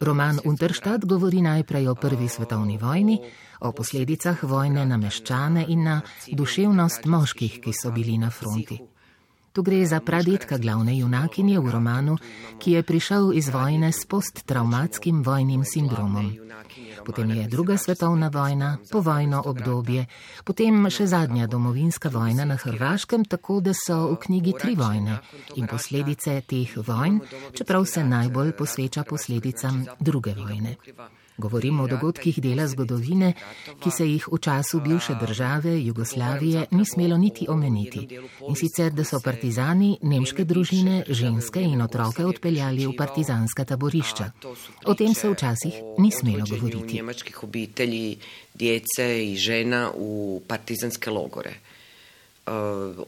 Roman 0.00 0.40
Unterstadt 0.44 1.04
govori 1.04 1.42
najprej 1.42 1.88
o 1.88 1.94
prvi 1.94 2.28
svetovni 2.28 2.78
vojni, 2.78 3.20
o 3.60 3.72
posledicah 3.72 4.42
vojne 4.42 4.86
na 4.86 4.96
meščane 4.96 5.64
in 5.68 5.84
na 5.84 6.00
duševnost 6.32 7.04
moških, 7.04 7.60
ki 7.60 7.72
so 7.72 7.90
bili 7.90 8.18
na 8.18 8.30
fronti. 8.30 8.80
Tu 9.52 9.62
gre 9.62 9.86
za 9.86 9.98
pradetka 10.00 10.58
glavne 10.58 10.94
junakinje 10.98 11.58
v 11.58 11.70
romanu, 11.70 12.14
ki 12.62 12.78
je 12.78 12.82
prišel 12.82 13.32
iz 13.34 13.48
vojne 13.50 13.90
s 13.92 14.06
posttraumatskim 14.06 15.22
vojnim 15.26 15.64
sindromom. 15.64 16.30
Potem 17.04 17.30
je 17.30 17.48
druga 17.48 17.76
svetovna 17.76 18.28
vojna, 18.28 18.78
povojno 18.92 19.42
obdobje, 19.46 20.06
potem 20.44 20.86
še 20.86 21.06
zadnja 21.10 21.48
domovinska 21.50 22.08
vojna 22.14 22.44
na 22.44 22.56
Hrvaškem, 22.56 23.24
tako 23.24 23.58
da 23.60 23.74
so 23.74 24.12
v 24.12 24.20
knjigi 24.22 24.54
tri 24.54 24.76
vojne 24.78 25.18
in 25.56 25.66
posledice 25.66 26.40
teh 26.46 26.76
vojn, 26.76 27.18
čeprav 27.50 27.88
se 27.90 28.04
najbolj 28.04 28.54
posveča 28.54 29.02
posledicam 29.02 29.82
druge 29.98 30.36
vojne. 30.38 30.76
Govorimo 31.40 31.84
o 31.84 31.88
dogodkih 31.88 32.40
dela 32.42 32.66
zgodovine, 32.68 33.32
ki 33.80 33.90
se 33.90 34.06
jih 34.06 34.28
v 34.28 34.38
času 34.38 34.80
bivše 34.80 35.14
države 35.20 35.72
Jugoslavije 35.84 36.66
ni 36.70 36.84
smelo 36.86 37.16
niti 37.18 37.46
omeniti. 37.48 38.06
In 38.48 38.56
sicer, 38.56 38.92
da 38.92 39.04
so 39.04 39.20
partizani 39.24 39.96
nemške 40.02 40.44
družine, 40.44 41.04
ženske 41.08 41.62
in 41.62 41.82
otroke 41.82 42.24
odpeljali 42.26 42.86
v 42.86 42.96
partizanska 42.98 43.64
taborišča. 43.64 44.30
O 44.84 44.94
tem 44.94 45.14
se 45.14 45.30
včasih 45.30 45.80
ni 45.98 46.10
smelo 46.12 46.44
govoriti. 46.50 47.00
Djece 48.54 49.06
in 49.24 49.36
žena 49.36 49.88
v 49.96 50.40
partizanske 50.46 51.10
logore. 51.10 51.54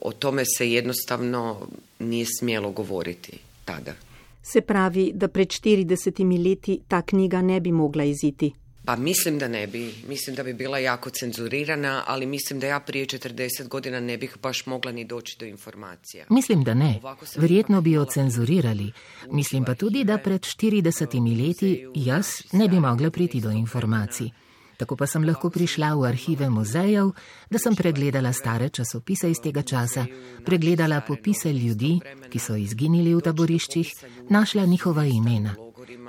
O 0.00 0.12
tome 0.18 0.44
se 0.46 0.70
jednostavno 0.70 1.68
ni 1.98 2.24
smelo 2.24 2.70
govoriti 2.70 3.38
tada. 3.64 3.94
Se 4.42 4.60
pravi, 4.60 5.12
da 5.14 5.28
pred 5.28 5.48
40 5.48 6.44
leti 6.44 6.80
ta 6.88 7.02
knjiga 7.02 7.42
ne 7.42 7.60
bi 7.60 7.72
mogla 7.72 8.04
iziti. 8.04 8.52
Pa 8.84 8.96
mislim 8.96 9.38
da 9.38 9.48
ne 9.48 9.66
bi, 9.66 9.94
mislim 10.08 10.36
da 10.36 10.42
bi 10.42 10.54
bila 10.54 10.78
jako 10.78 11.10
cenzurirana, 11.10 12.02
ali 12.06 12.26
mislim 12.26 12.60
da 12.60 12.66
ja 12.66 12.80
prije 12.80 13.06
40 13.06 13.68
godina 13.68 14.00
ne 14.00 14.18
bih 14.18 14.36
baš 14.42 14.66
mogla 14.66 14.92
ni 14.92 15.04
doći 15.04 15.36
do 15.38 15.46
informacija. 15.46 16.24
Mislim 16.28 16.64
da 16.64 16.74
ne, 16.74 17.00
verjetno 17.36 17.80
bi 17.80 17.92
jo 17.92 18.04
cenzurirali. 18.04 18.92
Mislim 19.30 19.64
pa 19.64 19.74
tudi, 19.74 20.04
da 20.04 20.18
pred 20.18 20.40
40 20.40 21.46
leti 21.46 21.86
jaz 21.94 22.26
ne 22.52 22.68
bi 22.68 22.80
mogla 22.80 23.10
priti 23.10 23.40
do 23.40 23.50
informacij. 23.50 24.28
Tako 24.76 24.96
pa 24.96 25.06
sem 25.06 25.24
lahko 25.24 25.50
prišla 25.50 25.94
v 25.94 26.06
arhive 26.08 26.48
muzejev, 26.50 27.12
da 27.50 27.58
sem 27.58 27.76
pregledala 27.76 28.32
stare 28.32 28.68
časopise 28.68 29.30
iz 29.30 29.40
tega 29.42 29.62
časa, 29.62 30.06
pregledala 30.44 31.00
popise 31.00 31.52
ljudi, 31.52 31.98
ki 32.30 32.38
so 32.38 32.56
izginili 32.56 33.14
v 33.14 33.20
taboriščih, 33.20 33.92
našla 34.30 34.64
njihova 34.66 35.04
imena. 35.04 35.54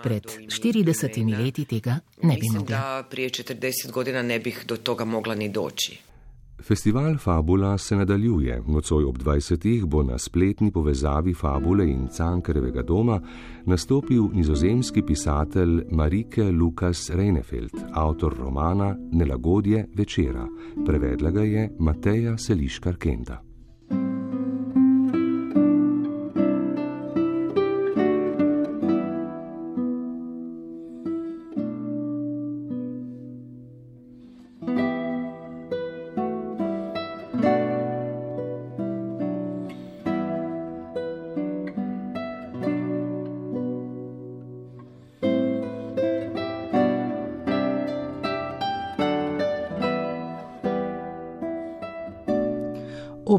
Pred 0.03 0.23
40 0.47 1.37
leti 1.37 1.65
tega 1.65 1.99
ne 2.23 2.37
bi 2.37 2.49
mogla. 2.53 2.77
Da 2.77 3.03
prije 3.09 3.29
40 3.29 3.91
godina 3.91 4.21
ne 4.21 4.39
bih 4.39 4.63
do 4.67 4.77
toga 4.77 5.05
mogla 5.05 5.35
ni 5.35 5.49
doći. 5.49 6.12
Festival 6.61 7.17
Fabula 7.17 7.77
se 7.77 7.95
nadaljuje. 7.95 8.61
Nocoj 8.67 9.03
ob 9.03 9.17
20. 9.17 9.85
bo 9.85 10.03
na 10.03 10.17
spletni 10.17 10.71
povezavi 10.71 11.33
Fabule 11.33 11.89
in 11.89 12.07
Cankarevega 12.07 12.81
doma 12.81 13.21
nastopil 13.65 14.29
nizozemski 14.33 15.01
pisatelj 15.01 15.81
Marike 15.91 16.43
Lukas 16.43 17.09
Reinefeld, 17.09 17.71
avtor 17.91 18.37
romana 18.37 18.95
Nelagodje 19.11 19.87
večera. 19.95 20.47
Prevedla 20.85 21.31
ga 21.31 21.41
je 21.41 21.69
Mateja 21.79 22.37
Seliškar 22.37 22.95
Kenda. 22.95 23.52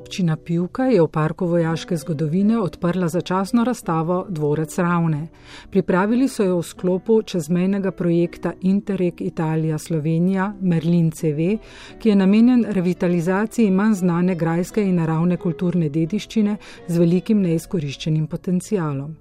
Občina 0.04 0.36
Pivka 0.36 0.84
je 0.92 1.00
v 1.00 1.08
parku 1.08 1.46
vojaške 1.48 1.96
zgodovine 1.96 2.58
odprla 2.60 3.08
začasno 3.08 3.64
razstavo 3.64 4.26
Dvorec 4.28 4.78
Ravne. 4.78 5.28
Pripravili 5.70 6.28
so 6.28 6.44
jo 6.44 6.58
v 6.58 6.66
sklopu 6.68 7.22
čezmejnega 7.22 7.88
projekta 7.90 8.52
Interreg 8.60 9.22
Italija 9.24 9.78
Slovenija 9.78 10.52
Merlin 10.60 11.08
CV, 11.10 11.56
ki 11.98 12.08
je 12.08 12.16
namenjen 12.16 12.66
revitalizaciji 12.68 13.70
manj 13.70 13.94
znane 14.04 14.34
grajske 14.36 14.84
in 14.84 15.00
naravne 15.00 15.40
kulturne 15.40 15.88
dediščine 15.88 16.56
z 16.86 17.00
velikim 17.00 17.40
neizkoriščenim 17.40 18.26
potencialom. 18.26 19.16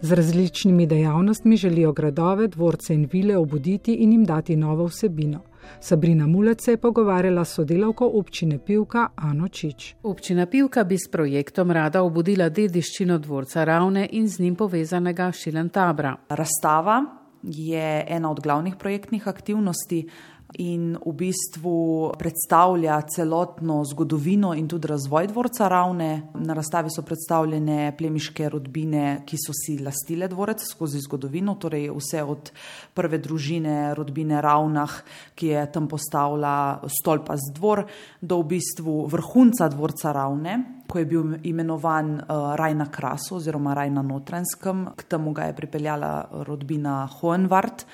Z 0.00 0.12
različnimi 0.22 0.86
dejavnostmi 0.86 1.56
želijo 1.56 1.92
gradove, 1.92 2.46
dvorce 2.48 2.94
in 2.94 3.08
vile 3.12 3.36
obuditi 3.36 3.94
in 3.94 4.12
jim 4.12 4.24
dati 4.24 4.56
novo 4.56 4.86
vsebino. 4.86 5.42
Sabrina 5.80 6.26
Mulec 6.26 6.64
se 6.64 6.70
je 6.70 6.76
pogovarjala 6.76 7.44
s 7.44 7.54
sodelavko 7.54 8.10
občine 8.14 8.58
Pivka 8.58 9.08
Ano 9.16 9.48
Čič. 9.48 9.94
Občina 10.02 10.46
Pivka 10.46 10.84
bi 10.84 10.98
s 10.98 11.10
projektom 11.10 11.70
rada 11.70 12.02
obudila 12.02 12.48
dediščino 12.48 13.18
dvorca 13.18 13.64
Ravne 13.64 14.08
in 14.12 14.28
z 14.28 14.40
njim 14.40 14.56
povezanega 14.56 15.32
Šilentabra. 15.32 16.16
Razstava 16.28 17.04
je 17.42 18.04
ena 18.08 18.30
od 18.30 18.40
glavnih 18.40 18.76
projektnih 18.76 19.28
aktivnosti 19.28 20.08
in 20.56 20.96
v 20.96 21.12
bistvu 21.12 22.12
predstavlja 22.18 23.00
celotno 23.12 23.82
zgodovino 23.84 24.54
in 24.54 24.68
tudi 24.68 24.88
razvoj 24.88 25.26
dvorca 25.26 25.68
Ravne. 25.68 26.22
Na 26.34 26.54
razstavi 26.54 26.88
so 26.90 27.02
predstavljene 27.02 27.92
plemiške 27.98 28.48
rodbine, 28.48 29.22
ki 29.26 29.36
so 29.36 29.52
si 29.52 29.78
lastile 29.78 30.28
dvorec 30.28 30.64
skozi 30.64 31.02
zgodovino, 31.04 31.54
torej 31.60 31.90
vse 31.92 32.22
od 32.24 32.52
prve 32.94 33.18
družine 33.18 33.94
rodbine 33.94 34.40
Ravnah, 34.40 34.94
ki 35.34 35.52
je 35.52 35.66
tam 35.72 35.88
postavila 35.88 36.80
stolpa 37.00 37.36
z 37.36 37.52
dvor, 37.54 37.84
do 38.20 38.40
v 38.40 38.48
bistvu 38.56 39.04
vrhunca 39.06 39.68
dvorca 39.68 40.12
Ravne. 40.16 40.56
Ko 40.88 40.98
je 40.98 41.04
bil 41.04 41.34
imenovan 41.44 42.14
uh, 42.16 42.54
Raj 42.56 42.74
na 42.74 42.86
Krasu 42.88 43.36
oziroma 43.36 43.74
Raj 43.76 43.90
na 43.92 44.02
Notranskem, 44.02 44.86
k 44.96 45.04
temu 45.04 45.36
ga 45.36 45.50
je 45.50 45.56
pripeljala 45.60 46.14
rodbina 46.48 47.02
Hohenwart 47.20 47.84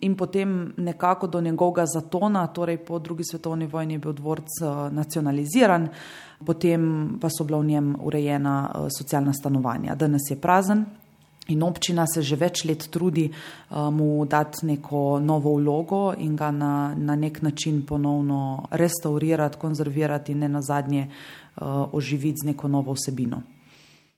in 0.00 0.16
potem 0.16 0.72
nekako 0.76 1.26
do 1.26 1.40
njegovega 1.40 1.86
zatona, 1.86 2.46
torej 2.46 2.76
po 2.76 2.98
drugi 2.98 3.24
svetovni 3.24 3.66
vojni 3.66 3.94
je 3.94 3.98
bil 3.98 4.12
dvorc 4.12 4.48
eh, 4.62 4.90
nacionaliziran, 4.90 5.88
potem 6.46 7.08
pa 7.20 7.28
so 7.30 7.44
bila 7.44 7.58
v 7.58 7.66
njem 7.66 7.96
urejena 8.00 8.70
eh, 8.74 8.88
socialna 8.98 9.32
stanovanja. 9.32 9.94
Danes 9.94 10.30
je 10.30 10.40
prazen. 10.40 10.84
In 11.48 11.62
občina 11.62 12.06
se 12.06 12.22
že 12.22 12.36
več 12.40 12.64
let 12.64 12.86
trudi 12.88 13.26
uh, 13.28 13.90
mu 13.92 14.24
dati 14.24 14.64
neko 14.66 15.20
novo 15.20 15.52
vlogo 15.58 16.14
in 16.16 16.36
ga 16.36 16.48
na, 16.50 16.94
na 16.96 17.16
nek 17.16 17.42
način 17.42 17.82
ponovno 17.84 18.64
restaurirati, 18.70 19.58
konzervirati 19.60 20.32
in 20.32 20.38
ne 20.38 20.48
na 20.48 20.62
zadnje 20.62 21.04
uh, 21.04 21.92
oživiti 21.92 22.40
z 22.44 22.46
neko 22.46 22.68
novo 22.68 22.96
vsebino. 22.96 23.42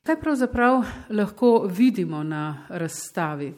Kaj 0.07 0.21
pravzaprav 0.21 0.85
lahko 1.11 1.67
vidimo 1.67 2.23
na 2.23 2.63
razstavi? 2.69 3.55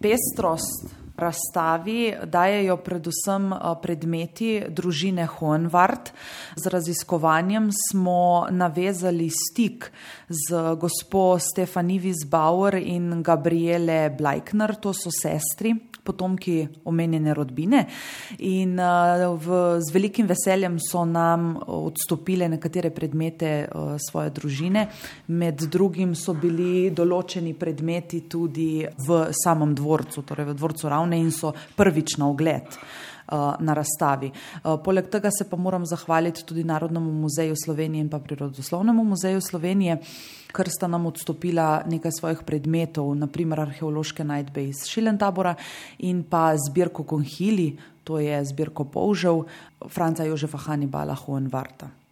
Pestrost 0.00 1.05
razstavi 1.16 2.14
dajejo 2.24 2.76
predvsem 2.76 3.52
eh, 3.52 3.58
predmeti 3.82 4.50
družine 4.68 5.26
Hohenwart. 5.26 6.12
Z 6.56 6.66
raziskovanjem 6.72 7.70
smo 7.90 8.46
navezali 8.50 9.30
stik 9.30 9.90
z 10.28 10.76
gospo 10.80 11.38
Stefani 11.38 12.00
Wiesbauer 12.00 12.78
in 12.82 13.22
Gabriele 13.22 14.10
Bleikner, 14.10 14.74
to 14.74 14.92
so 14.92 15.10
sestri, 15.10 15.74
potomki 16.06 16.60
omenjene 16.86 17.34
rodbine. 17.34 17.82
In 18.46 18.78
v, 18.78 19.58
z 19.82 19.94
velikim 19.94 20.28
veseljem 20.30 20.78
so 20.82 21.04
nam 21.04 21.56
odstopile 21.66 22.48
nekatere 22.52 22.92
predmete 22.94 23.52
svoje 23.98 24.30
družine. 24.30 24.86
Med 25.34 25.66
drugim 25.72 26.14
so 26.14 26.36
bili 26.38 26.90
določeni 26.94 27.56
predmeti 27.58 28.22
tudi 28.30 28.86
v 28.86 29.20
samem 29.34 29.74
dvorcu, 29.74 30.22
torej 30.22 30.52
v 30.52 30.56
dvorcu 30.56 30.92
Ravne 30.92 31.18
in 31.18 31.34
so 31.34 31.52
prvič 31.76 32.18
na 32.22 32.30
ogled. 32.30 32.78
Uh, 33.26 33.56
na 33.58 33.74
razstavi. 33.74 34.28
Uh, 34.30 34.76
poleg 34.84 35.08
tega 35.10 35.32
se 35.34 35.48
pa 35.50 35.56
moram 35.58 35.82
zahvaliti 35.86 36.44
tudi 36.46 36.62
Narodnemu 36.64 37.10
muzeju 37.12 37.56
Slovenije 37.64 38.04
in 38.04 38.10
pa 38.10 38.20
Prirodoslovnemu 38.22 39.04
muzeju 39.04 39.40
Slovenije, 39.40 39.96
ker 40.54 40.70
sta 40.70 40.86
nam 40.86 41.06
odstopila 41.10 41.82
nekaj 41.90 42.12
svojih 42.20 42.46
predmetov, 42.46 43.10
naprimer 43.18 43.64
arheološke 43.66 44.24
najdbe 44.24 44.68
iz 44.68 44.86
Šilentabora 44.86 45.56
in 45.98 46.22
pa 46.22 46.54
zbirko 46.68 47.02
Konhili, 47.02 47.72
to 48.04 48.22
je 48.22 48.44
zbirko 48.44 48.84
Povžev 48.84 49.42
Franca 49.90 50.24
Jožefa 50.24 50.58
Hannibala 50.68 51.18
Hohenwarta. 51.26 52.05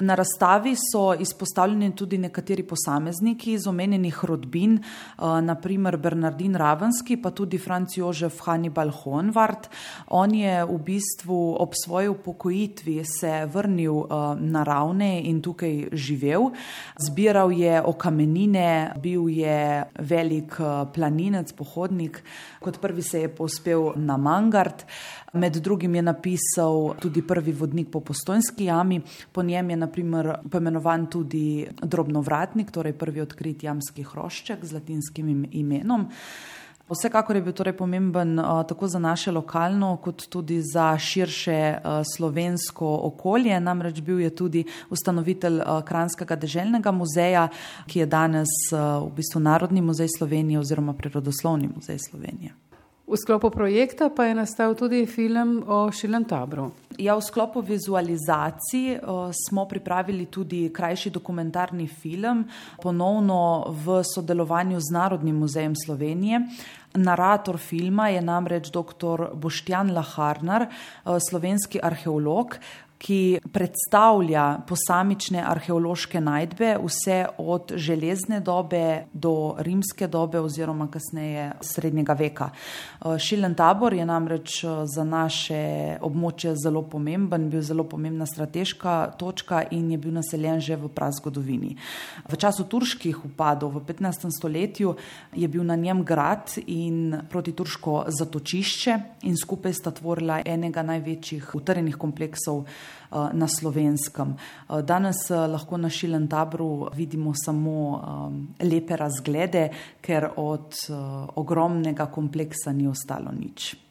Na 0.00 0.14
razstavi 0.14 0.74
so 0.92 1.14
izpostavljeni 1.14 1.96
tudi 1.96 2.18
nekateri 2.18 2.62
posamezniki 2.62 3.52
iz 3.52 3.66
omenjenih 3.66 4.24
rodbin, 4.24 4.78
eh, 4.78 5.22
naprimer 5.42 5.96
Bernardin 5.96 6.54
Ravenski, 6.54 7.16
pa 7.22 7.30
tudi 7.30 7.58
Franz 7.58 7.96
Jožef 7.96 8.40
Hannibal 8.44 8.90
Hohenwart. 8.90 9.68
On 10.06 10.34
je 10.34 10.64
v 10.64 10.78
bistvu 10.78 11.56
ob 11.60 11.74
svoji 11.84 12.08
upokojitvi 12.08 13.04
se 13.04 13.46
vrnil 13.52 14.00
eh, 14.00 14.36
na 14.40 14.62
ravne 14.62 15.22
in 15.24 15.42
tukaj 15.42 15.88
živel. 15.92 16.50
Zbiral 16.98 17.52
je 17.52 17.82
okamenine, 17.82 18.92
bil 19.02 19.28
je 19.28 19.84
velik 19.98 20.60
eh, 20.60 20.86
planinec, 20.94 21.52
pohodnik. 21.52 22.22
Kot 22.60 22.80
prvi 22.80 23.02
se 23.02 23.20
je 23.20 23.28
pospel 23.28 23.92
na 23.96 24.16
Mangard. 24.16 24.84
Med 25.32 25.56
drugim 25.56 25.94
je 25.94 26.02
napisal 26.02 26.94
tudi 27.00 27.22
prvi 27.22 27.52
vodnik 27.52 27.90
po 27.90 28.00
postojnski 28.00 28.64
jami, 28.64 29.00
po 29.32 29.42
njem 29.42 29.70
je 29.70 29.76
naprimer 29.76 30.34
poimenovan 30.50 31.06
tudi 31.06 31.66
drobnovratnik, 31.82 32.70
torej 32.70 32.92
prvi 32.92 33.20
odkrit 33.20 33.62
jamski 33.62 34.02
hrošček 34.02 34.64
z 34.64 34.72
latinskim 34.72 35.46
imenom. 35.50 36.08
Vsekakor 36.86 37.36
je 37.36 37.42
bil 37.42 37.52
torej 37.52 37.74
pomemben 37.74 38.38
uh, 38.38 38.62
tako 38.66 38.88
za 38.88 38.98
naše 38.98 39.32
lokalno, 39.34 39.96
kot 39.96 40.28
tudi 40.30 40.60
za 40.62 40.98
širše 40.98 41.78
uh, 41.78 42.02
slovensko 42.16 43.00
okolje. 43.02 43.60
Namreč 43.60 44.00
bil 44.00 44.20
je 44.20 44.30
tudi 44.30 44.64
ustanovitelj 44.90 45.58
uh, 45.58 45.82
Kranskega 45.82 46.36
deželnega 46.36 46.92
muzeja, 46.94 47.48
ki 47.90 48.04
je 48.04 48.06
danes 48.06 48.54
v 48.70 49.10
bistvu 49.16 49.42
Narodni 49.42 49.82
muzej 49.82 50.08
Slovenije 50.18 50.62
oziroma 50.62 50.94
Prirodoslovni 50.94 51.68
muzej 51.74 51.98
Slovenije. 51.98 52.54
V 53.06 53.14
sklopu 53.14 53.50
projekta 53.54 54.10
pa 54.10 54.24
je 54.26 54.34
nastal 54.34 54.74
tudi 54.74 55.06
film 55.06 55.62
o 55.62 55.86
Šilentabru. 55.94 56.72
Ja, 56.98 57.14
v 57.14 57.22
sklopu 57.22 57.62
vizualizacij 57.62 58.98
uh, 58.98 59.30
smo 59.30 59.62
pripravili 59.70 60.26
tudi 60.26 60.72
krajši 60.74 61.14
dokumentarni 61.14 61.86
film, 61.86 62.42
ponovno 62.82 63.70
v 63.70 64.02
sodelovanju 64.02 64.80
z 64.80 64.90
Narodnim 64.90 65.38
muzejem 65.38 65.78
Slovenije. 65.78 66.40
Narator 66.96 67.58
filma 67.58 68.08
je 68.08 68.22
namreč 68.22 68.70
dr. 68.72 69.30
Boštjan 69.34 69.92
Laharnar, 69.94 70.66
uh, 70.68 71.18
slovenski 71.30 71.80
arheolog, 71.82 72.58
ki 72.98 73.38
predstavlja 73.52 74.44
posamične 74.68 75.42
arheološke 75.44 76.20
najdbe, 76.20 76.76
vse 76.80 77.18
od 77.38 77.72
železne 77.76 78.40
dobe 78.40 79.04
do 79.12 79.54
rimske 79.58 80.08
dobe 80.08 80.40
oziroma 80.40 80.88
kasneje 80.90 81.50
srednjega 81.60 82.12
veka. 82.12 82.50
Eh, 82.50 83.18
Šilen 83.18 83.54
tabor 83.54 83.94
je 83.94 84.06
namreč 84.06 84.64
eh, 84.64 84.68
za 84.94 85.04
naše 85.04 85.98
območje 86.00 86.54
zelo 86.62 86.82
pomemben, 86.82 87.50
bil 87.50 87.62
zelo 87.62 87.84
pomembna 87.84 88.26
strateška 88.26 88.96
točka 89.18 89.62
in 89.70 89.90
je 89.90 89.98
bil 89.98 90.16
naseljen 90.16 90.60
že 90.60 90.76
v 90.76 90.88
prazgodovini. 90.88 91.76
V 92.28 92.36
času 92.36 92.64
turških 92.64 93.24
upadov 93.24 93.76
v 93.76 93.84
15. 93.84 94.30
stoletju 94.32 94.96
je 95.36 95.48
bil 95.48 95.64
na 95.64 95.76
njem 95.76 96.04
grad 96.04 96.56
in 96.66 96.85
protiturško 97.30 98.04
zatočišče 98.18 98.98
in 99.22 99.36
skupaj 99.36 99.72
sta 99.72 99.90
tvorila 99.90 100.40
enega 100.44 100.82
največjih 100.82 101.54
utrjenih 101.54 101.96
kompleksov 101.96 102.64
Eh, 103.12 103.30
na 103.32 103.46
slovenskem. 103.48 104.34
Eh, 104.34 104.82
danes 104.82 105.30
eh, 105.30 105.34
lahko 105.34 105.76
na 105.76 105.90
Šilen 105.90 106.28
tabru 106.28 106.88
vidimo 106.94 107.32
samo 107.34 107.76
lepe 108.60 108.96
razglede, 108.96 109.68
ker 110.00 110.28
od 110.36 110.74
ogromnega 111.34 112.06
kompleksa 112.06 112.72
ni 112.72 112.88
ostalo 112.88 113.32
nič. 113.32 113.85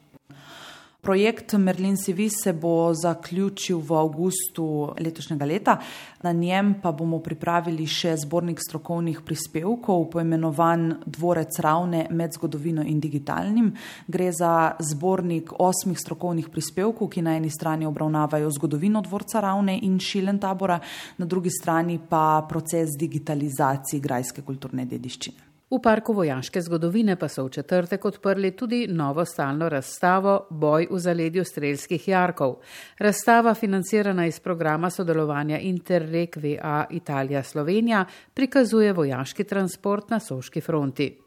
Projekt 1.06 1.52
Merlin 1.52 1.96
CV 1.96 2.26
se 2.42 2.52
bo 2.52 2.90
zaključil 2.94 3.78
v 3.78 3.94
avgustu 3.94 4.64
letošnjega 4.98 5.46
leta. 5.46 5.76
Na 6.22 6.32
njem 6.32 6.72
pa 6.82 6.90
bomo 6.92 7.20
pripravili 7.22 7.86
še 7.86 8.16
zbornik 8.24 8.58
strokovnih 8.58 9.20
prispevkov, 9.22 10.08
poimenovan 10.10 10.88
Dvorec 11.06 11.60
Ravne 11.62 12.08
med 12.10 12.34
zgodovino 12.34 12.82
in 12.82 12.98
digitalnim. 12.98 13.70
Gre 14.10 14.32
za 14.34 14.74
zbornik 14.82 15.54
osmih 15.62 15.94
strokovnih 15.94 16.50
prispevkov, 16.50 17.14
ki 17.14 17.22
na 17.22 17.38
eni 17.38 17.54
strani 17.54 17.86
obravnavajo 17.86 18.50
zgodovino 18.58 19.06
Dvorca 19.06 19.46
Ravne 19.46 19.78
in 19.86 20.00
Šilen 20.02 20.42
tabora, 20.42 20.80
na 21.22 21.26
drugi 21.26 21.54
strani 21.54 22.00
pa 22.02 22.42
proces 22.50 22.98
digitalizacije 22.98 24.02
grajske 24.02 24.42
kulturne 24.42 24.90
dediščine. 24.90 25.45
V 25.66 25.80
parku 25.82 26.12
vojaške 26.14 26.60
zgodovine 26.62 27.16
pa 27.18 27.26
so 27.28 27.42
v 27.44 27.50
četrtek 27.50 28.04
odprli 28.04 28.52
tudi 28.56 28.86
novo 28.86 29.24
stalno 29.24 29.68
razstavo 29.68 30.46
Boj 30.50 30.86
v 30.90 30.98
zaledju 30.98 31.44
strelskih 31.44 32.08
jarkov. 32.08 32.60
Razstava, 32.98 33.54
financirana 33.54 34.26
iz 34.26 34.38
programa 34.40 34.90
sodelovanja 34.90 35.58
Interreg 35.58 36.36
VA 36.36 36.86
Italija 36.90 37.42
Slovenija, 37.42 38.04
prikazuje 38.34 38.92
vojaški 38.92 39.44
transport 39.44 40.10
na 40.10 40.20
Soški 40.20 40.60
fronti. 40.60 41.25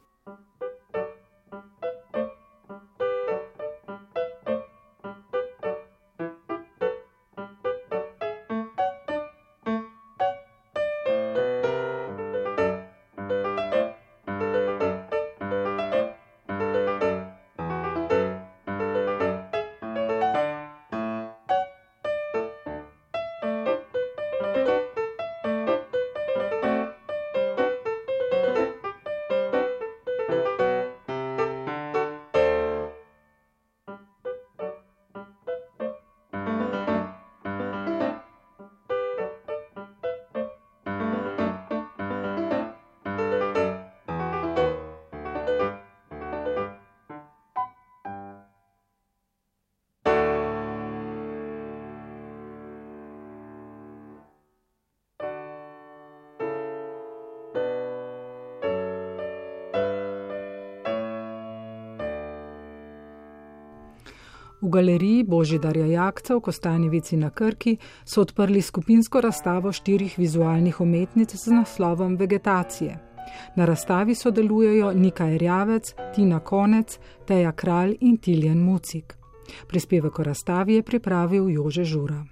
V 64.69 64.71
galeriji 64.71 65.23
Božidarja 65.23 65.85
Jakca 65.85 66.35
v 66.35 66.41
Kostanjevici 66.45 67.17
na 67.17 67.31
Krki 67.33 67.77
so 68.05 68.21
odprli 68.21 68.61
skupinsko 68.61 69.21
razstavo 69.21 69.71
štirih 69.73 70.13
vizualnih 70.17 70.81
umetnic 70.81 71.33
z 71.33 71.51
naslovom 71.51 72.13
Vegetacije. 72.15 72.99
Na 73.55 73.65
razstavi 73.65 74.15
sodelujejo 74.15 74.93
Nika 74.93 75.25
Erjavec, 75.25 75.93
Tina 76.15 76.39
Konec, 76.39 76.99
Teja 77.25 77.51
Kralj 77.51 77.97
in 78.01 78.17
Tiljen 78.17 78.61
Mucik. 78.61 79.17
Prispevek 79.67 80.19
o 80.19 80.23
razstavi 80.23 80.75
je 80.75 80.83
pripravil 80.83 81.49
Jože 81.49 81.83
Žura. 81.83 82.25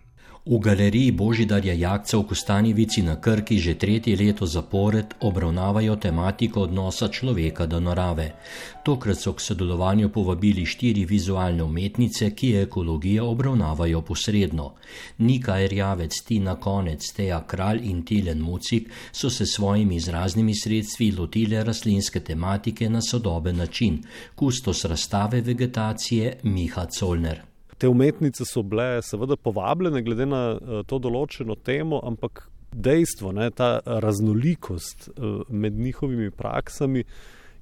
V 0.48 0.60
galeriji 0.64 1.12
Božidarja 1.12 1.74
Jakca 1.76 2.18
v 2.18 2.24
Kostanjevici 2.24 3.02
na 3.04 3.20
Krki 3.20 3.60
že 3.60 3.76
tretje 3.76 4.16
leto 4.16 4.48
zapored 4.48 5.20
obravnavajo 5.20 6.00
tematiko 6.00 6.62
odnosa 6.62 7.12
človeka 7.12 7.66
do 7.68 7.84
narave. 7.84 8.32
Tokrat 8.80 9.20
so 9.20 9.36
k 9.36 9.44
sodelovanju 9.44 10.08
povabili 10.08 10.64
štiri 10.64 11.04
vizualne 11.04 11.64
umetnice, 11.64 12.32
ki 12.32 12.64
ekologijo 12.64 13.28
obravnavajo 13.28 14.02
posredno. 14.02 14.80
Nika 15.20 15.60
Erjavec, 15.60 16.16
Tina 16.24 16.56
Konec, 16.56 17.12
Teja 17.12 17.44
Kralj 17.44 17.84
in 17.84 18.06
Tilen 18.08 18.40
Mucik 18.40 18.88
so 19.12 19.30
se 19.30 19.46
svojimi 19.46 19.96
izraznimi 19.96 20.56
sredstvi 20.56 21.12
lotile 21.12 21.64
rastlinske 21.64 22.24
tematike 22.24 22.90
na 22.90 23.02
sodoben 23.02 23.58
način. 23.58 24.00
Kustos 24.36 24.86
razstave 24.86 25.42
vegetacije 25.42 26.40
Miha 26.44 26.86
Colner. 26.86 27.57
Te 27.78 27.88
umetnice 27.88 28.46
so 28.46 28.63
bile 28.66 29.02
seveda 29.06 29.36
povabljene 29.38 30.02
glede 30.02 30.26
na 30.26 30.44
uh, 30.56 30.84
to 30.90 31.00
določeno 31.00 31.56
temo, 31.56 32.02
ampak 32.04 32.48
dejstvo, 32.74 33.32
ne, 33.32 33.50
ta 33.54 33.78
raznolikost 33.86 35.10
uh, 35.10 35.44
med 35.50 35.78
njihovimi 35.78 36.32
praksami 36.32 37.04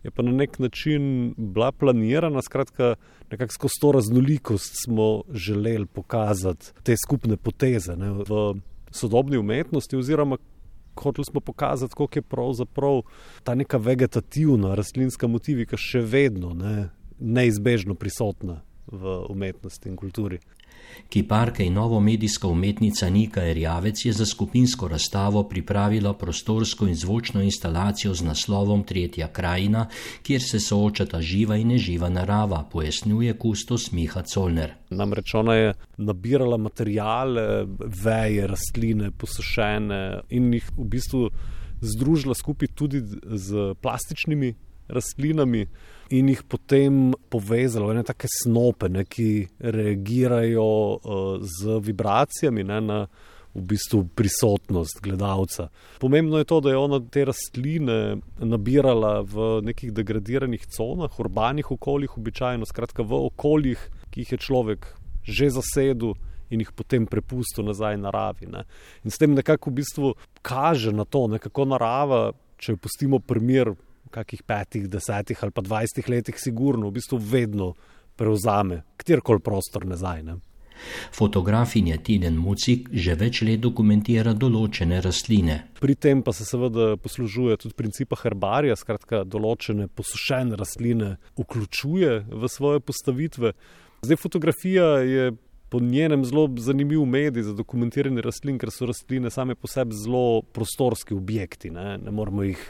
je 0.06 0.12
pa 0.12 0.22
na 0.22 0.32
nek 0.32 0.60
način 0.60 1.34
bila 1.38 1.72
planirana. 1.72 2.42
Skratka, 2.42 2.96
nekako 3.32 3.54
skozi 3.54 3.82
to 3.82 3.92
raznolikost 3.92 4.74
smo 4.86 5.24
želeli 5.34 5.86
pokazati 5.86 6.74
te 6.84 6.96
skupne 6.98 7.38
poteze 7.38 7.96
ne, 7.98 8.12
v 8.12 8.54
sodobni 8.92 9.38
umetnosti, 9.38 9.98
oziroma 9.98 10.38
hoteli 10.96 11.26
smo 11.26 11.40
pokazati, 11.40 11.94
kako 11.98 12.10
je 12.16 12.22
pravzaprav 12.22 13.02
ta 13.44 13.56
neka 13.56 13.78
vegetativna 13.78 14.76
rastlinska 14.76 15.28
motivika 15.28 15.78
še 15.78 16.00
vedno 16.00 16.54
ne, 16.54 16.90
neizbežno 17.20 17.96
prisotna 17.96 18.62
v 18.92 19.26
umetnosti 19.30 19.90
in 19.90 19.96
kulturi. 19.96 20.40
Kiparka 21.10 21.64
in 21.64 21.74
novo 21.74 22.00
medijska 22.00 22.48
umetnica 22.48 23.10
Nika 23.10 23.44
Erjavec 23.44 24.06
je 24.06 24.14
za 24.14 24.26
skupinsko 24.26 24.88
razstavo 24.88 25.44
pripravila 25.44 26.14
prostorsko 26.14 26.88
in 26.88 26.96
zvočno 26.96 27.42
instalacijo 27.42 28.14
z 28.14 28.24
naslovom 28.24 28.84
Tretja 28.84 29.28
krajina, 29.28 29.88
kjer 30.24 30.42
se 30.42 30.60
soočata 30.60 31.22
živa 31.22 31.58
in 31.58 31.68
neživa 31.68 32.10
narava, 32.10 32.64
pojasnjuje 32.72 33.34
kustos 33.34 33.92
Miha 33.92 34.22
Colner. 34.22 34.74
Namreč 34.90 35.34
ona 35.34 35.56
je 35.56 35.74
nabirala 35.98 36.58
materijale, 36.58 37.66
veje, 38.04 38.48
rastline, 38.48 39.12
posušene 39.12 40.22
in 40.30 40.54
jih 40.54 40.72
v 40.78 40.88
bistvu 40.90 41.30
združila 41.82 42.36
skupaj 42.36 42.68
tudi 42.68 43.02
z 43.26 43.74
plastičnimi 43.82 44.54
rastlinami 44.88 45.68
in 46.10 46.30
jih 46.30 46.44
potem 46.48 47.14
povezalo 47.30 47.90
v 47.90 47.98
neke 47.98 48.12
take 48.14 48.30
snope, 48.30 48.90
ne, 48.90 49.06
ki 49.06 49.48
reagirajo 49.60 50.66
uh, 50.66 51.40
z 51.42 51.80
vibracijami 51.82 52.64
ne, 52.64 52.82
na 52.82 53.00
v 53.56 53.64
bistvu 53.64 54.04
prisotnost 54.16 55.00
gledalca. 55.02 55.70
Pomembno 56.00 56.38
je 56.38 56.44
to, 56.44 56.60
da 56.60 56.70
je 56.70 56.78
ona 56.78 57.00
te 57.00 57.24
rastline 57.26 58.18
nabirala 58.38 59.22
v 59.24 59.62
nekih 59.64 59.94
degradiranih 59.96 60.68
conah, 60.68 61.20
urbanih 61.20 61.72
okoljih, 61.72 62.18
običajno, 62.18 62.68
skratka 62.68 63.04
v 63.04 63.22
okoljih, 63.32 63.90
ki 64.12 64.26
jih 64.26 64.36
je 64.36 64.40
človek 64.44 64.88
že 65.26 65.50
zasedel. 65.50 66.14
In 66.54 66.62
jih 66.62 66.70
potem 66.78 67.08
prepustil 67.10 67.66
nazaj 67.66 67.96
naravi. 67.98 68.46
Ne. 68.46 68.68
In 69.02 69.10
s 69.10 69.18
tem 69.18 69.34
nekako 69.34 69.72
v 69.72 69.80
bistvu 69.82 70.12
kaže 70.46 70.94
na 70.94 71.02
to, 71.02 71.26
ne, 71.26 71.40
kako 71.42 71.66
narava, 71.66 72.36
če 72.62 72.76
jo 72.76 72.82
pustimo 72.84 73.18
primer 73.18 73.74
kakih 74.12 74.44
petih, 74.44 74.90
desetih 74.90 75.44
ali 75.44 75.52
pa 75.52 75.62
dvajsetih 75.62 76.10
letih, 76.10 76.40
sigurno 76.40 76.90
v 76.90 76.98
bistvu 77.00 77.20
vedno 77.22 77.74
prevzame 78.16 78.84
kjerkoli 79.04 79.40
prostor 79.40 79.86
nazaj. 79.86 80.24
Ne? 80.24 80.38
Fotografinja 81.12 81.98
Tinen 81.98 82.38
Mucik 82.38 82.90
že 82.92 83.16
več 83.20 83.42
let 83.48 83.62
dokumentira 83.64 84.34
določene 84.36 85.00
rastline. 85.04 85.58
Pri 85.80 85.96
tem 85.96 86.22
pa 86.24 86.34
se 86.36 86.46
seveda 86.48 86.96
poslužuje 87.02 87.58
tudi 87.62 87.78
principa 87.78 88.20
herbarija, 88.20 88.76
skratka, 88.80 89.24
določene 89.24 89.88
posušene 89.88 90.60
rastline 90.60 91.16
vključuje 91.40 92.14
v 92.28 92.52
svoje 92.52 92.84
postavitve. 92.84 93.56
Zdaj, 94.06 94.22
fotografija 94.22 94.88
je 95.08 95.32
po 95.72 95.80
njenem 95.80 96.26
zelo 96.28 96.48
zanimiv 96.62 97.06
medij 97.10 97.48
za 97.48 97.54
dokumentiranje 97.56 98.22
rastlin, 98.22 98.60
ker 98.62 98.72
so 98.72 98.86
rastline 98.86 99.32
same 99.34 99.56
po 99.56 99.68
sebi 99.72 99.96
zelo 99.98 100.42
prostorski 100.54 101.16
objekti, 101.16 101.72
ne, 101.74 101.98
ne 101.98 102.12
moramo 102.14 102.46
jih 102.46 102.62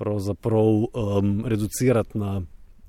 um, 0.00 1.44
reducirati 1.46 2.18
na 2.18 2.42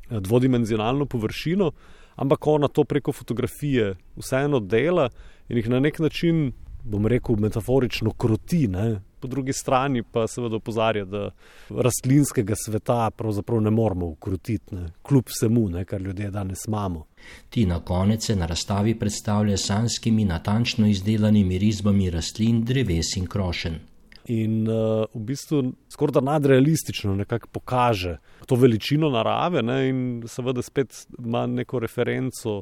eh, 0.09 0.19
dvodimenzionalno 0.19 1.05
površino, 1.05 1.71
ampak 2.15 2.47
ona 2.47 2.67
to 2.67 2.83
preko 2.83 3.11
fotografije 3.11 3.95
vseeno 4.15 4.59
dela 4.59 5.09
in 5.49 5.57
jih 5.57 5.69
na 5.69 5.79
nek 5.79 5.99
način, 5.99 6.51
bom 6.83 7.07
rekel, 7.07 7.35
metaforično 7.35 8.11
kroti. 8.11 8.67
Ne? 8.67 9.01
Po 9.19 9.27
drugi 9.27 9.53
strani 9.53 10.03
pa 10.03 10.27
seveda 10.27 10.55
opozarja, 10.55 11.05
da 11.05 11.29
rastlinskega 11.69 12.55
sveta 12.65 13.09
pravzaprav 13.11 13.61
ne 13.61 13.71
moramo 13.71 14.05
ukrotiti, 14.05 14.75
ne? 14.75 14.91
kljub 15.03 15.23
vsemu, 15.27 15.69
ne? 15.69 15.85
kar 15.85 16.01
ljudje 16.01 16.31
danes 16.31 16.65
imamo. 16.67 17.05
Ti 17.49 17.65
na 17.65 17.79
konec 17.79 18.25
se 18.25 18.35
na 18.35 18.45
razstavi 18.45 18.99
predstavlja 18.99 19.57
sanskimi, 19.57 20.25
natančno 20.25 20.87
izdelanimi 20.87 21.57
risbami 21.57 22.09
rastlin, 22.09 22.63
dreves 22.65 23.15
in 23.17 23.27
krošen 23.27 23.79
in 24.25 24.67
uh, 24.67 25.05
v 25.13 25.21
bistvu 25.29 25.61
skoraj 25.89 26.13
da 26.13 26.21
nadrealistično 26.21 27.25
pokaže 27.51 28.17
to 28.45 28.55
veličino 28.55 29.09
narave 29.09 29.61
ne, 29.61 29.89
in 29.89 30.23
seveda 30.27 30.61
spet 30.61 31.07
ima 31.19 31.45
neko 31.45 31.79
referenco 31.79 32.61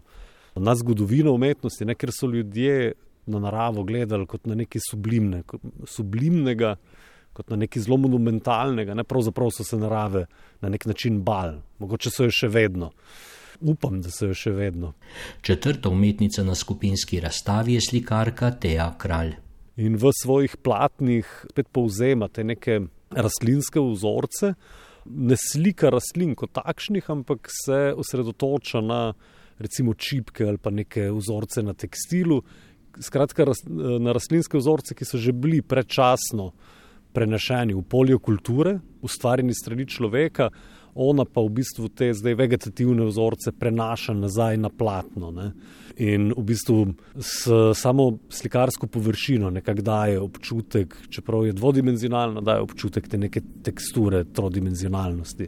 na 0.56 0.76
zgodovino 0.76 1.34
umetnosti, 1.34 1.86
ne, 1.86 1.96
ker 1.96 2.12
so 2.12 2.28
ljudje 2.28 2.94
na 3.26 3.40
naravo 3.40 3.84
gledali 3.84 4.28
kot 4.28 4.46
na 4.46 4.56
nekaj 4.56 4.82
sublimne, 4.90 5.44
sublimnega, 5.88 6.76
kot 7.34 7.50
na 7.50 7.56
nekaj 7.56 7.82
zelo 7.82 7.98
monumentalnega, 7.98 8.94
ne, 8.94 9.04
pravzaprav 9.04 9.50
so 9.56 9.64
se 9.64 9.78
narave 9.78 10.26
na 10.62 10.70
nek 10.70 10.86
način 10.86 11.22
bal, 11.24 11.62
mogoče 11.80 12.12
so 12.12 12.28
jo 12.28 12.36
še 12.36 12.52
vedno. 12.52 12.92
Upam, 13.62 14.02
da 14.04 14.12
so 14.12 14.28
jo 14.28 14.36
še 14.36 14.52
vedno. 14.52 14.92
Četrta 15.42 15.90
umetnica 15.90 16.44
na 16.44 16.56
skupinski 16.56 17.22
razstavi 17.24 17.78
je 17.78 17.88
slikarka 17.88 18.52
Teja 18.52 18.92
Kralj 19.00 19.38
in 19.78 19.98
v 19.98 20.12
svojih 20.14 20.58
platnih 20.58 21.28
spet 21.50 21.70
povzema 21.74 22.28
te 22.28 22.44
neke 22.44 22.82
rastlinske 23.10 23.80
vzorce. 23.80 24.54
ne 25.06 25.36
slika 25.36 25.90
rastlin 25.92 26.32
kot 26.36 26.54
takšnih, 26.56 27.10
ampak 27.10 27.50
se 27.52 27.92
osredotoča 27.92 28.82
na 28.82 29.14
recimo 29.60 29.94
čipke 29.94 30.46
ali 30.48 30.58
pa 30.58 30.72
neke 30.72 31.12
vzorce 31.12 31.64
na 31.64 31.74
tekstilu. 31.74 32.42
Skratka, 33.00 33.46
na 34.00 34.14
rastlinske 34.14 34.58
vzorce, 34.58 34.96
ki 34.96 35.06
so 35.06 35.18
že 35.18 35.34
bili 35.34 35.62
predčasno 35.62 36.54
prenešeni 37.14 37.74
v 37.74 37.84
polje 37.84 38.18
kulture, 38.18 38.80
ustvarjeni 39.02 39.54
strani 39.54 39.86
človeka, 39.86 40.50
ona 40.96 41.26
pa 41.26 41.42
v 41.42 41.50
bistvu 41.60 41.90
te 41.90 42.12
zdaj 42.14 42.38
vegetativne 42.38 43.06
vzorce 43.10 43.52
prenaša 43.52 44.14
nazaj 44.14 44.58
na 44.62 44.70
platno. 44.70 45.32
Ne? 45.34 45.52
In 45.98 46.32
v 46.34 46.42
bistvu 46.42 46.94
s 47.22 47.46
samo 47.78 48.18
slikarsko 48.30 48.88
površino 48.88 49.50
nekako 49.50 49.82
daje 49.82 50.20
občutek, 50.20 50.96
čeprav 51.10 51.46
je 51.46 51.54
dvodimenzionalna, 51.54 52.42
daje 52.42 52.62
občutek 52.62 53.08
te 53.08 53.18
neke 53.18 53.42
teksture, 53.64 54.24
trodimenzionalnosti. 54.24 55.48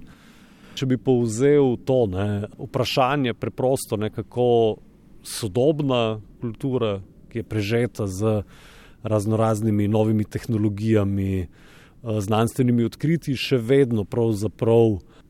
Če 0.75 0.85
bi 0.85 0.97
povzel 1.01 1.77
to 1.85 2.05
ne, 2.11 2.45
vprašanje, 2.59 3.33
preprosto 3.33 3.97
nekako 3.97 4.77
sodobna 5.25 6.19
kultura, 6.41 6.99
ki 7.31 7.41
je 7.41 7.43
prežeta 7.43 8.07
z 8.07 8.41
raznoraznimi 9.03 9.87
novimi 9.87 10.23
tehnologijami, 10.23 11.39
eh, 11.41 11.47
znanstvenimi 12.03 12.85
odkritji, 12.85 13.35
še 13.35 13.57
vedno 13.57 14.05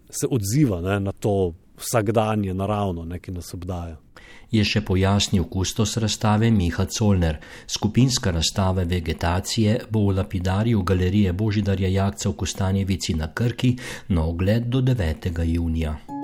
se 0.10 0.28
odziva 0.28 0.82
ne, 0.82 1.00
na 1.00 1.12
to 1.12 1.54
vsakdanje 1.78 2.54
naravno, 2.54 3.06
ki 3.20 3.32
nas 3.32 3.54
obdaja. 3.54 4.05
Je 4.52 4.64
še 4.64 4.82
pojasnil 4.86 5.48
kustos 5.52 5.98
razstave 5.98 6.52
Miha 6.52 6.86
Colner. 6.86 7.40
Skupinska 7.68 8.32
razstava 8.32 8.84
vegetacije 8.84 9.80
bo 9.90 10.08
v 10.08 10.18
lapidarju 10.18 10.84
galerije 10.84 11.34
Božidarja 11.34 11.90
Jakca 11.90 12.30
v 12.30 12.36
Kostanjevici 12.36 13.14
na 13.14 13.34
Krki 13.34 13.76
na 14.08 14.26
ogled 14.26 14.70
do 14.70 14.82
9. 14.82 15.44
junija. 15.44 16.15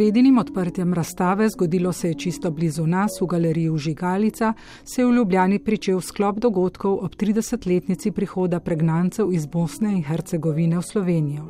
Sredinim 0.00 0.38
odprtjem 0.38 0.94
razstave, 0.94 1.48
zgodilo 1.48 1.92
se 1.92 2.08
je 2.08 2.14
čisto 2.14 2.50
blizu 2.50 2.86
nas, 2.86 3.10
v 3.20 3.26
galeriji 3.26 3.78
Žigalica, 3.78 4.52
se 4.84 5.02
je 5.02 5.06
v 5.06 5.12
Ljubljani 5.12 5.58
pričel 5.58 6.00
sklop 6.00 6.38
dogodkov 6.38 7.04
ob 7.04 7.16
30-letnici 7.16 8.10
prihoda 8.10 8.60
pregnancev 8.60 9.32
iz 9.32 9.46
Bosne 9.46 9.92
in 9.92 10.02
Hercegovine 10.02 10.78
v 10.78 10.82
Slovenijo. 10.82 11.44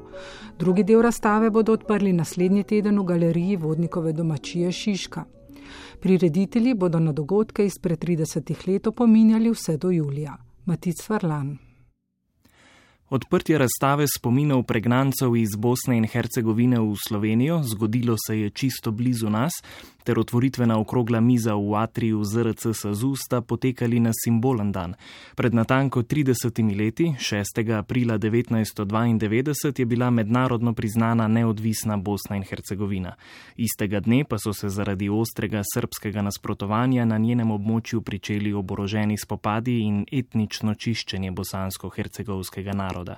Drugi 0.58 0.82
del 0.82 1.02
razstave 1.02 1.50
bodo 1.50 1.78
odprli 1.78 2.12
naslednji 2.12 2.64
teden 2.64 2.98
v 2.98 3.04
galeriji 3.04 3.56
Vodnikove 3.56 4.12
domačije 4.12 4.72
Šiška. 4.72 5.24
Prireditelji 6.00 6.74
bodo 6.74 6.98
na 6.98 7.12
dogodke 7.12 7.66
izpred 7.66 8.04
30 8.04 8.68
let 8.68 8.86
opominjali 8.86 9.50
vse 9.50 9.76
do 9.76 9.90
julija. 9.90 10.36
Matic 10.64 11.08
Varlan. 11.08 11.69
Odprtje 13.10 13.58
razstave 13.58 14.04
spominov 14.06 14.62
pregnancev 14.62 15.36
iz 15.36 15.56
Bosne 15.58 15.96
in 15.98 16.04
Hercegovine 16.06 16.78
v 16.80 16.94
Slovenijo 17.08 17.62
zgodilo 17.62 18.14
se 18.26 18.38
je 18.38 18.50
čisto 18.50 18.90
blizu 18.90 19.30
nas, 19.30 19.52
ter 20.10 20.18
otvoritvena 20.18 20.74
okrogla 20.78 21.20
miza 21.20 21.54
v 21.54 21.74
atriju 21.78 22.24
ZRC 22.24 22.74
Sazu 22.74 23.14
sta 23.16 23.40
potekali 23.40 24.00
na 24.00 24.10
simbolen 24.10 24.72
dan. 24.72 24.94
Pred 25.38 25.54
natanko 25.54 26.02
30 26.02 26.74
leti, 26.74 27.14
6. 27.14 27.78
aprila 27.78 28.18
1992, 28.18 29.78
je 29.78 29.86
bila 29.86 30.10
mednarodno 30.10 30.72
priznana 30.74 31.28
neodvisna 31.28 31.96
Bosna 31.96 32.36
in 32.36 32.42
Hercegovina. 32.42 33.14
Istega 33.56 34.00
dne 34.00 34.24
pa 34.24 34.38
so 34.38 34.52
se 34.52 34.68
zaradi 34.68 35.08
ostrega 35.08 35.62
srpskega 35.74 36.22
nasprotovanja 36.22 37.04
na 37.04 37.18
njenem 37.18 37.50
območju 37.50 38.02
pričeli 38.02 38.52
oboroženi 38.52 39.18
spopadi 39.18 39.78
in 39.80 40.04
etnično 40.12 40.74
čiščenje 40.74 41.30
bosansko-hercegovskega 41.30 42.74
naroda. 42.74 43.16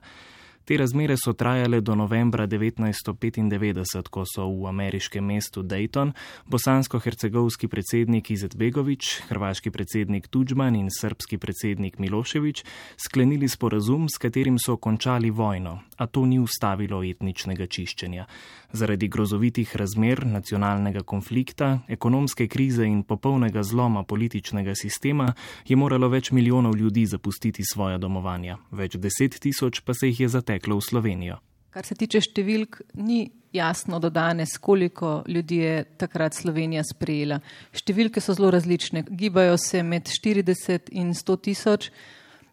Te 0.64 0.76
razmere 0.78 1.16
so 1.18 1.32
trajale 1.32 1.80
do 1.80 1.94
novembra 1.94 2.46
1995, 2.46 4.08
ko 4.10 4.22
so 4.22 4.46
v 4.46 4.68
ameriškem 4.70 5.24
mestu 5.26 5.62
Dayton 5.62 6.12
bosansko-hercegovski 6.46 7.66
predsednik 7.66 8.30
Izetbegovič, 8.30 9.26
hrvaški 9.26 9.72
predsednik 9.74 10.28
Tudžman 10.30 10.78
in 10.78 10.86
srpski 10.86 11.38
predsednik 11.42 11.98
Miloševič 11.98 12.62
sklenili 12.94 13.48
sporazum, 13.48 14.06
s 14.06 14.22
katerim 14.22 14.60
so 14.62 14.76
končali 14.76 15.30
vojno, 15.34 15.80
a 16.02 16.06
to 16.06 16.24
ni 16.26 16.40
ustavilo 16.42 17.02
etničnega 17.06 17.66
čiščenja. 17.70 18.26
Zaradi 18.72 19.08
grozovitih 19.08 19.76
razmer, 19.76 20.24
nacionalnega 20.26 21.04
konflikta, 21.06 21.78
ekonomske 21.88 22.48
krize 22.50 22.86
in 22.88 23.04
popolnega 23.06 23.62
zloma 23.62 24.02
političnega 24.02 24.74
sistema 24.74 25.30
je 25.68 25.76
moralo 25.76 26.10
več 26.10 26.32
milijonov 26.34 26.74
ljudi 26.76 27.06
zapustiti 27.06 27.62
svoja 27.72 27.98
domovanja, 28.02 28.58
več 28.70 28.98
deset 28.98 29.38
tisoč 29.40 29.84
pa 29.86 29.94
se 29.94 30.10
jih 30.10 30.26
je 30.26 30.32
zateklo 30.40 30.80
v 30.80 30.88
Slovenijo. 30.88 31.38
Kar 31.72 31.86
se 31.88 31.94
tiče 31.96 32.20
številk, 32.20 32.82
ni 33.00 33.30
jasno 33.52 33.96
do 34.00 34.10
danes, 34.12 34.58
koliko 34.60 35.22
ljudi 35.28 35.62
je 35.62 35.84
takrat 36.00 36.36
Slovenija 36.36 36.82
sprejela. 36.84 37.38
Številke 37.72 38.20
so 38.20 38.34
zelo 38.36 38.50
različne, 38.52 39.06
gibajo 39.08 39.56
se 39.56 39.80
med 39.82 40.10
40 40.10 40.90
in 40.92 41.14
100 41.16 41.38
tisoč. 41.48 41.88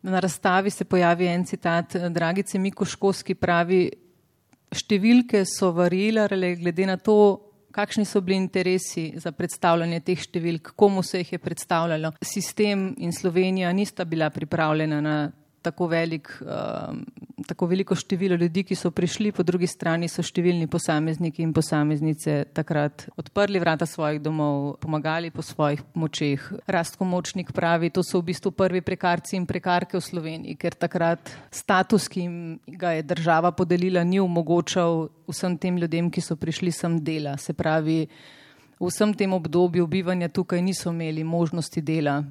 Na 0.02 0.20
razstavi 0.20 0.70
se 0.70 0.86
pojavi 0.86 1.28
en 1.28 1.46
citat 1.46 1.96
Dragice 2.10 2.60
Mikoškovski 2.60 3.36
pravi, 3.36 3.90
številke 4.72 5.44
so 5.50 5.74
varirale 5.76 6.54
glede 6.60 6.86
na 6.88 6.96
to, 6.98 7.16
kakšni 7.76 8.06
so 8.06 8.22
bili 8.22 8.38
interesi 8.38 9.12
za 9.20 9.32
predstavljanje 9.36 10.00
teh 10.06 10.22
številk, 10.22 10.74
komu 10.76 11.04
se 11.04 11.24
jih 11.24 11.34
je 11.36 11.42
predstavljalo. 11.44 12.14
Sistem 12.26 12.94
in 12.98 13.14
Slovenija 13.14 13.72
nista 13.74 14.06
bila 14.06 14.30
pripravljena 14.30 15.02
na 15.02 15.18
tako, 15.62 15.88
velik, 15.88 16.30
uh, 16.42 16.96
tako 17.48 17.68
veliko 17.70 17.96
število 17.96 18.36
ljudi, 18.36 18.64
ki 18.64 18.76
so 18.76 18.92
prišli, 18.92 19.32
po 19.32 19.44
drugi 19.44 19.68
strani 19.68 20.10
so 20.10 20.24
številni 20.26 20.68
posamezniki 20.72 21.44
in 21.44 21.54
posameznice 21.54 22.46
takrat 22.56 23.08
odprli 23.20 23.62
vrata 23.62 23.88
svojih 23.90 24.22
domov, 24.24 24.78
pomagali 24.82 25.32
po 25.32 25.46
svojih 25.46 25.84
močeh. 25.94 26.50
Rastko 26.68 27.06
Močnik 27.06 27.52
pravi, 27.56 27.92
to 27.94 28.04
so 28.04 28.22
v 28.22 28.32
bistvu 28.32 28.52
prvi 28.56 28.82
prekarci 28.86 29.38
in 29.40 29.48
prekarke 29.50 30.00
v 30.00 30.04
Sloveniji, 30.06 30.58
ker 30.60 30.78
takrat 30.80 31.32
status, 31.52 32.10
ki 32.10 32.26
jim 32.26 32.36
ga 32.80 32.96
je 32.98 33.08
država 33.08 33.52
podelila, 33.52 34.04
ni 34.04 34.20
omogočal 34.20 35.10
vsem 35.30 35.58
tem 35.58 35.78
ljudem, 35.78 36.10
ki 36.12 36.22
so 36.22 36.36
prišli 36.40 36.72
sem 36.72 37.00
dela. 37.04 37.38
Se 37.38 37.54
pravi, 37.54 38.06
v 38.80 38.88
vsem 38.88 39.14
tem 39.14 39.34
obdobju 39.34 39.88
bivanja 39.88 40.30
tukaj 40.32 40.62
niso 40.62 40.90
imeli 40.90 41.24
možnosti 41.24 41.82
dela. 41.82 42.24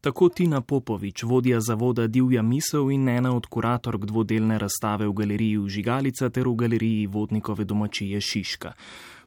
Tako 0.00 0.28
Tina 0.28 0.60
Popovič, 0.60 1.22
vodja 1.22 1.60
zavoda 1.60 2.06
Divja 2.06 2.42
misel 2.42 2.90
in 2.90 3.08
ena 3.08 3.36
od 3.36 3.46
kuratork 3.46 4.04
dvodelne 4.04 4.58
razstave 4.58 5.08
v 5.08 5.12
galeriji 5.12 5.68
Žigalica 5.68 6.30
ter 6.30 6.48
v 6.48 6.54
galeriji 6.54 7.06
Vodnikove 7.06 7.64
domačije 7.64 8.20
Šiška. 8.20 8.72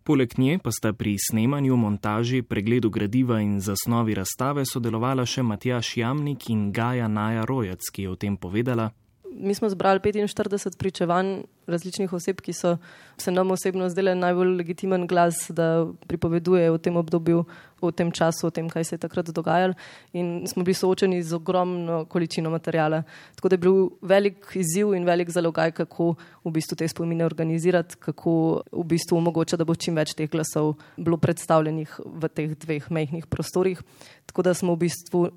Poleg 0.04 0.32
nje 0.38 0.60
pa 0.64 0.72
sta 0.72 0.94
pri 0.94 1.18
snemanju, 1.20 1.76
montaži, 1.76 2.42
pregledu 2.42 2.90
gradiva 2.90 3.42
in 3.42 3.60
zasnovi 3.60 4.16
razstave 4.16 4.66
sodelovala 4.66 5.26
še 5.26 5.44
Matjaš 5.44 5.98
Jamnik 5.98 6.50
in 6.50 6.72
Gaja 6.72 7.08
Naja 7.08 7.46
Rojac, 7.46 7.92
ki 7.92 8.08
je 8.08 8.10
o 8.10 8.16
tem 8.16 8.38
povedala. 8.38 8.90
Mi 9.34 9.54
smo 9.56 9.70
zbrali 9.70 10.00
45 10.00 10.78
pričevanj 10.78 11.42
različnih 11.68 12.14
oseb, 12.14 12.42
ki 12.42 12.54
so 12.54 12.78
se 13.18 13.32
nam 13.32 13.52
osebno 13.52 13.90
zdele 13.90 14.16
najbolj 14.16 14.56
legitimen 14.58 15.08
glas, 15.08 15.46
da 15.50 15.88
pripoveduje 16.08 16.72
o 16.72 16.78
tem 16.78 16.98
obdobju, 16.98 17.46
o 17.82 17.92
tem 17.92 18.12
času, 18.12 18.48
o 18.48 18.52
tem, 18.52 18.70
kaj 18.70 18.84
se 18.84 18.96
je 18.96 19.00
takrat 19.00 19.30
dogajalo. 19.30 19.74
In 20.14 20.48
smo 20.48 20.64
bili 20.64 20.76
soočeni 20.76 21.24
z 21.24 21.36
ogromno 21.36 22.06
količino 22.06 22.50
materijala. 22.50 23.04
Tako 23.36 23.50
da 23.50 23.54
je 23.54 23.64
bil 23.66 23.90
velik 24.02 24.52
izziv 24.56 24.94
in 24.96 25.06
velik 25.06 25.30
zalogaj, 25.30 25.72
kako 25.72 26.16
v 26.44 26.52
bistvu 26.52 26.76
te 26.76 26.88
spomine 26.88 27.26
organizirati, 27.26 27.96
kako 28.00 28.62
v 28.72 28.84
bistvu 28.84 29.18
omogočati, 29.18 29.62
da 29.62 29.66
bo 29.66 29.76
čim 29.76 29.96
več 29.96 30.14
teh 30.18 30.30
glasov 30.30 30.76
bilo 30.98 31.18
predstavljenih 31.18 32.00
v 32.06 32.30
teh 32.30 32.58
dveh 32.58 32.92
mehkih 32.92 33.32
prostorih. 33.32 33.80
Tako 34.26 34.42
da 34.42 34.54
smo 34.54 34.76
v 34.76 34.88
bistvu 34.88 35.30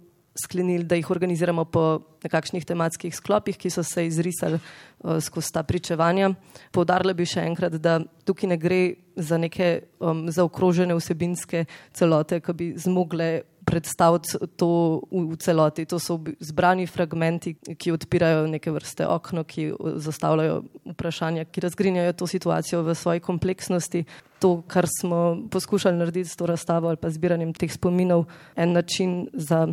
sklenili, 0.42 0.85
da 0.85 0.99
jih 0.99 1.11
organiziramo 1.11 1.64
po 1.64 2.01
nekakšnih 2.25 2.64
tematskih 2.64 3.14
sklopih, 3.14 3.57
ki 3.59 3.70
so 3.70 3.83
se 3.87 4.07
izrisali 4.07 4.59
uh, 4.59 5.20
skozi 5.23 5.53
ta 5.53 5.62
pričevanja. 5.62 6.33
Povdarila 6.73 7.14
bi 7.14 7.27
še 7.29 7.47
enkrat, 7.47 7.79
da 7.79 8.01
tukaj 8.27 8.51
ne 8.51 8.59
gre 8.59 8.83
za 9.16 9.38
neke 9.38 9.87
um, 10.01 10.27
zaokrožene 10.33 10.97
vsebinske 10.99 11.66
celote, 11.94 12.40
ki 12.42 12.57
bi 12.59 12.70
zmogle 12.81 13.44
predstaviti 13.64 14.37
to 14.57 15.01
v, 15.11 15.25
v 15.33 15.37
celoti. 15.40 15.87
To 15.88 15.99
so 15.99 16.18
zbrani 16.40 16.87
fragmenti, 16.87 17.55
ki 17.55 17.94
odpirajo 17.94 18.47
neke 18.51 18.73
vrste 18.75 19.07
okno, 19.09 19.44
ki 19.49 19.70
zastavljajo 20.05 20.61
vprašanja, 20.92 21.49
ki 21.49 21.64
razgrinjajo 21.64 22.12
to 22.18 22.29
situacijo 22.29 22.83
v 22.85 22.94
svoji 22.94 23.25
kompleksnosti. 23.25 24.05
To, 24.44 24.61
kar 24.68 24.90
smo 24.90 25.49
poskušali 25.51 25.97
narediti 25.97 26.29
s 26.29 26.37
to 26.37 26.47
razstavo 26.47 26.90
ali 26.90 27.01
pa 27.01 27.09
zbiranjem 27.11 27.55
teh 27.57 27.73
spominov, 27.73 28.27
en 28.57 28.77
način 28.77 29.29
za 29.33 29.66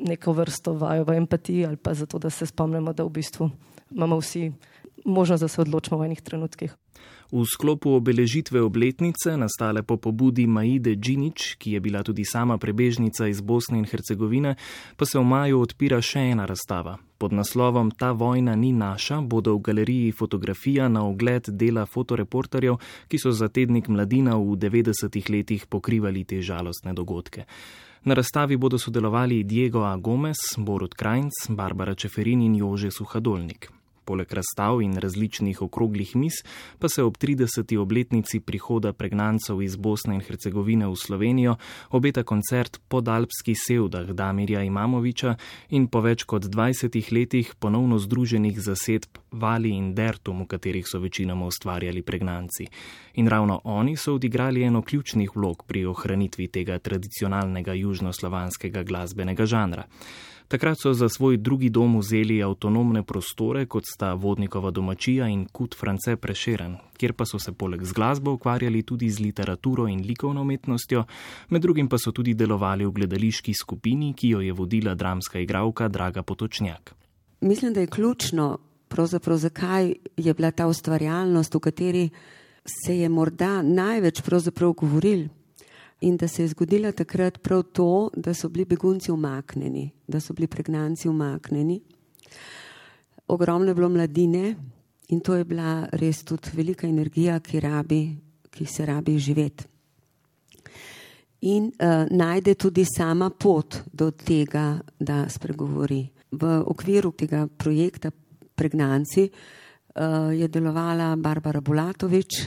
neko 0.00 0.32
vrsto 0.32 0.72
vajo 0.72 1.04
v 1.04 1.16
empatiji 1.16 1.66
ali 1.66 1.76
pa 1.76 1.94
zato, 1.94 2.18
da 2.18 2.30
se 2.30 2.46
spomnimo, 2.46 2.92
da 2.92 3.04
v 3.04 3.10
bistvu 3.10 3.50
imamo 3.90 4.18
vsi 4.20 4.52
možnost, 5.04 5.40
da 5.40 5.48
se 5.48 5.60
odločimo 5.60 6.00
v 6.00 6.04
enih 6.04 6.20
trenutkih. 6.20 6.76
V 7.30 7.46
sklopu 7.46 7.94
obeležitve 7.94 8.58
obletnice, 8.58 9.36
nastale 9.38 9.82
po 9.86 9.96
pobudi 9.96 10.46
Maide 10.50 10.96
Džinič, 10.98 11.54
ki 11.62 11.78
je 11.78 11.80
bila 11.80 12.02
tudi 12.02 12.24
sama 12.26 12.58
prebežnica 12.58 13.28
iz 13.30 13.40
Bosne 13.40 13.78
in 13.78 13.86
Hercegovine, 13.86 14.56
pa 14.96 15.06
se 15.06 15.18
v 15.18 15.22
maju 15.22 15.60
odpira 15.62 16.02
še 16.02 16.34
ena 16.34 16.44
razstava. 16.44 16.98
Pod 17.18 17.32
naslovom 17.32 17.92
Ta 17.94 18.10
vojna 18.12 18.56
ni 18.56 18.72
naša 18.72 19.20
bodo 19.20 19.54
v 19.54 19.62
galeriji 19.62 20.12
fotografija 20.12 20.88
na 20.88 21.06
ogled 21.06 21.52
dela 21.54 21.86
fotoreporterjev, 21.86 22.80
ki 23.06 23.18
so 23.18 23.30
za 23.30 23.48
tednik 23.48 23.86
mladina 23.88 24.34
v 24.34 24.58
90-ih 24.58 25.30
letih 25.30 25.66
pokrivali 25.70 26.24
te 26.24 26.42
žalostne 26.42 26.96
dogodke. 26.98 27.46
Na 28.04 28.14
razstavi 28.14 28.56
bodo 28.56 28.78
sodelovali 28.78 29.44
Diego 29.44 29.84
A. 29.84 29.96
Gomez, 29.96 30.36
Borut 30.56 30.94
Krajnc, 30.94 31.32
Barbara 31.48 31.94
Čeferin 31.94 32.40
in 32.42 32.54
Jože 32.54 32.90
Suhadolnik. 32.90 33.79
Poleg 34.10 34.32
razstav 34.32 34.80
in 34.82 34.96
različnih 34.98 35.62
okroglih 35.62 36.16
mis 36.16 36.40
pa 36.78 36.88
se 36.88 37.02
ob 37.02 37.14
30. 37.16 37.76
obletnici 37.78 38.40
prihoda 38.40 38.92
pregnancev 38.92 39.62
iz 39.62 39.76
Bosne 39.76 40.14
in 40.14 40.20
Hercegovine 40.20 40.88
v 40.88 40.96
Slovenijo 40.96 41.54
obeta 41.90 42.22
koncert 42.22 42.80
pod 42.88 43.08
Alpski 43.08 43.54
sevdah 43.54 44.10
Damirja 44.10 44.64
Imamoviča 44.66 45.36
in 45.68 45.86
po 45.86 46.00
več 46.00 46.24
kot 46.24 46.48
20 46.50 47.12
letih 47.14 47.54
ponovno 47.54 47.98
združenih 47.98 48.58
zasedb 48.58 49.22
Vali 49.30 49.76
in 49.78 49.94
Dertum, 49.94 50.42
v 50.42 50.46
katerih 50.56 50.90
so 50.90 50.98
večinoma 50.98 51.46
ustvarjali 51.46 52.02
pregnanci. 52.02 52.66
In 53.22 53.28
ravno 53.30 53.60
oni 53.64 53.94
so 53.96 54.16
odigrali 54.18 54.66
eno 54.66 54.82
ključnih 54.82 55.36
vlog 55.36 55.62
pri 55.66 55.84
ohranitvi 55.86 56.48
tega 56.48 56.78
tradicionalnega 56.78 57.78
južnoslovanskega 57.78 58.82
glasbenega 58.82 59.46
žanra. 59.46 59.86
Takrat 60.50 60.78
so 60.82 60.90
za 60.94 61.08
svoj 61.08 61.36
drugi 61.36 61.68
dom 61.70 61.98
vzeli 61.98 62.42
avtonomne 62.42 63.04
prostore, 63.06 63.66
kot 63.66 63.84
sta 63.86 64.14
vodnikova 64.14 64.70
domačija 64.70 65.28
in 65.30 65.44
kut 65.46 65.76
France 65.78 66.16
Prešeren, 66.16 66.74
kjer 66.98 67.12
pa 67.12 67.24
so 67.24 67.38
se 67.38 67.52
poleg 67.52 67.84
z 67.84 67.92
glasbo 67.94 68.32
ukvarjali 68.34 68.82
tudi 68.82 69.10
z 69.10 69.20
literaturo 69.20 69.86
in 69.86 70.02
likovno 70.02 70.42
umetnostjo, 70.42 71.04
med 71.48 71.62
drugim 71.62 71.88
pa 71.88 71.98
so 71.98 72.10
tudi 72.10 72.34
delovali 72.34 72.86
v 72.86 72.90
gledališki 72.90 73.54
skupini, 73.54 74.10
ki 74.14 74.28
jo 74.28 74.40
je 74.40 74.52
vodila 74.52 74.94
dramska 74.94 75.38
igralka 75.38 75.88
Draga 75.88 76.22
Potočnjak. 76.22 76.94
Mislim, 77.40 77.72
da 77.72 77.80
je 77.80 77.86
ključno, 77.86 78.58
pravzaprav 78.88 79.36
zakaj 79.36 79.94
je 80.16 80.34
bila 80.34 80.50
ta 80.50 80.66
ustvarjalnost, 80.66 81.54
v 81.54 81.60
kateri 81.60 82.08
se 82.66 82.98
je 82.98 83.08
morda 83.08 83.62
največ 83.62 84.22
govoril 84.74 85.28
in 86.00 86.16
da 86.16 86.28
se 86.28 86.42
je 86.42 86.48
zgodilo 86.48 86.92
takrat 86.92 87.42
prav 87.42 87.62
to, 87.62 88.10
da 88.16 88.34
so 88.34 88.48
bili 88.48 88.64
begunci 88.64 89.12
umaknjeni, 89.12 89.90
da 90.06 90.20
so 90.20 90.32
bili 90.32 90.46
pregnanci 90.46 91.08
umaknjeni. 91.08 91.80
Ogromno 93.28 93.68
je 93.68 93.74
bilo 93.74 93.88
mladine 93.88 94.54
in 95.08 95.20
to 95.20 95.34
je 95.34 95.44
bila 95.44 95.88
res 95.92 96.24
tudi 96.24 96.50
velika 96.52 96.86
energija, 96.86 97.40
ki, 97.40 97.60
rabi, 97.60 98.16
ki 98.50 98.66
se 98.66 98.86
rabi 98.86 99.18
živeti. 99.18 99.64
In 101.40 101.64
uh, 101.64 102.04
najde 102.10 102.54
tudi 102.54 102.84
sama 102.84 103.30
pot 103.30 103.82
do 103.92 104.10
tega, 104.10 104.80
da 104.98 105.24
spregovori. 105.28 106.04
V 106.30 106.62
okviru 106.66 107.12
tega 107.12 107.46
projekta 107.46 108.10
Pregnanci 108.54 109.24
uh, 109.24 110.36
je 110.36 110.48
delovala 110.48 111.16
Barbara 111.16 111.60
Bulatovič 111.60 112.42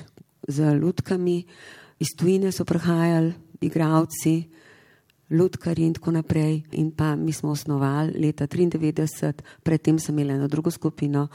z 0.47 0.75
lutkami, 0.77 1.41
iz 1.99 2.13
tujine 2.17 2.51
so 2.51 2.65
prihajali 2.65 3.33
igravci, 3.63 4.43
lutkari 5.29 5.83
in 5.83 5.93
tako 5.93 6.11
naprej. 6.11 6.61
In 6.71 6.91
pa 6.91 7.15
mi 7.15 7.31
smo 7.31 7.51
osnovali 7.51 8.13
leta 8.19 8.47
1993, 8.47 9.33
predtem 9.63 9.99
sem 9.99 10.19
imela 10.19 10.37
eno 10.37 10.47
drugo 10.47 10.71
skupino, 10.71 11.27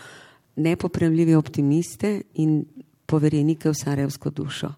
nepopremljive 0.57 1.37
optimiste 1.37 2.21
in 2.35 2.65
poverjenike 3.07 3.71
v 3.71 3.75
Sarajevsko 3.75 4.31
dušo. 4.31 4.73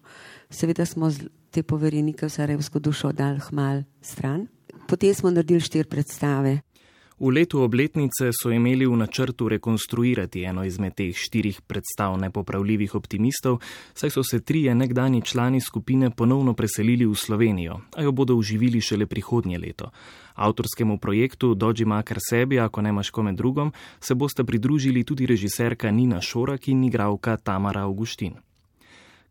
Seveda 0.49 0.85
smo 0.85 1.11
te 1.51 1.63
poverjenike 1.63 2.25
v 2.25 2.29
Sarajevsko 2.29 2.79
dušo 2.79 3.11
dal 3.11 3.39
hmal 3.49 3.83
stran. 4.01 4.47
Potem 4.87 5.13
smo 5.13 5.31
naredili 5.31 5.59
štiri 5.59 5.89
predstave. 5.89 6.61
V 7.21 7.29
letu 7.29 7.61
obletnice 7.61 8.31
so 8.33 8.49
imeli 8.49 8.85
v 8.85 8.97
načrtu 8.97 9.45
rekonstruirati 9.45 10.41
eno 10.41 10.63
izmed 10.65 10.95
teh 10.97 11.13
štirih 11.13 11.61
predstav 11.61 12.17
nepopravljivih 12.17 12.95
optimistov, 12.97 13.59
saj 13.93 14.09
so 14.09 14.23
se 14.23 14.39
trije 14.41 14.73
nekdani 14.75 15.21
člani 15.21 15.61
skupine 15.61 16.09
ponovno 16.09 16.53
preselili 16.57 17.05
v 17.05 17.13
Slovenijo, 17.13 17.77
a 17.95 18.01
jo 18.01 18.11
bodo 18.11 18.35
uživili 18.35 18.81
šele 18.81 19.05
prihodnje 19.05 19.57
leto. 19.57 19.91
Avtorskemu 20.33 20.97
projektu 20.97 21.53
Doji 21.53 21.85
Makar 21.85 22.17
sebi, 22.29 22.59
ako 22.59 22.81
nemaš 22.81 23.09
kome 23.09 23.33
drugom, 23.33 23.71
se 23.99 24.15
boste 24.15 24.43
pridružili 24.43 25.03
tudi 25.03 25.25
režiserka 25.25 25.91
Nina 25.91 26.21
Šorak 26.21 26.67
in 26.67 26.83
igralka 26.83 27.37
Tamara 27.37 27.81
Augustin. 27.81 28.33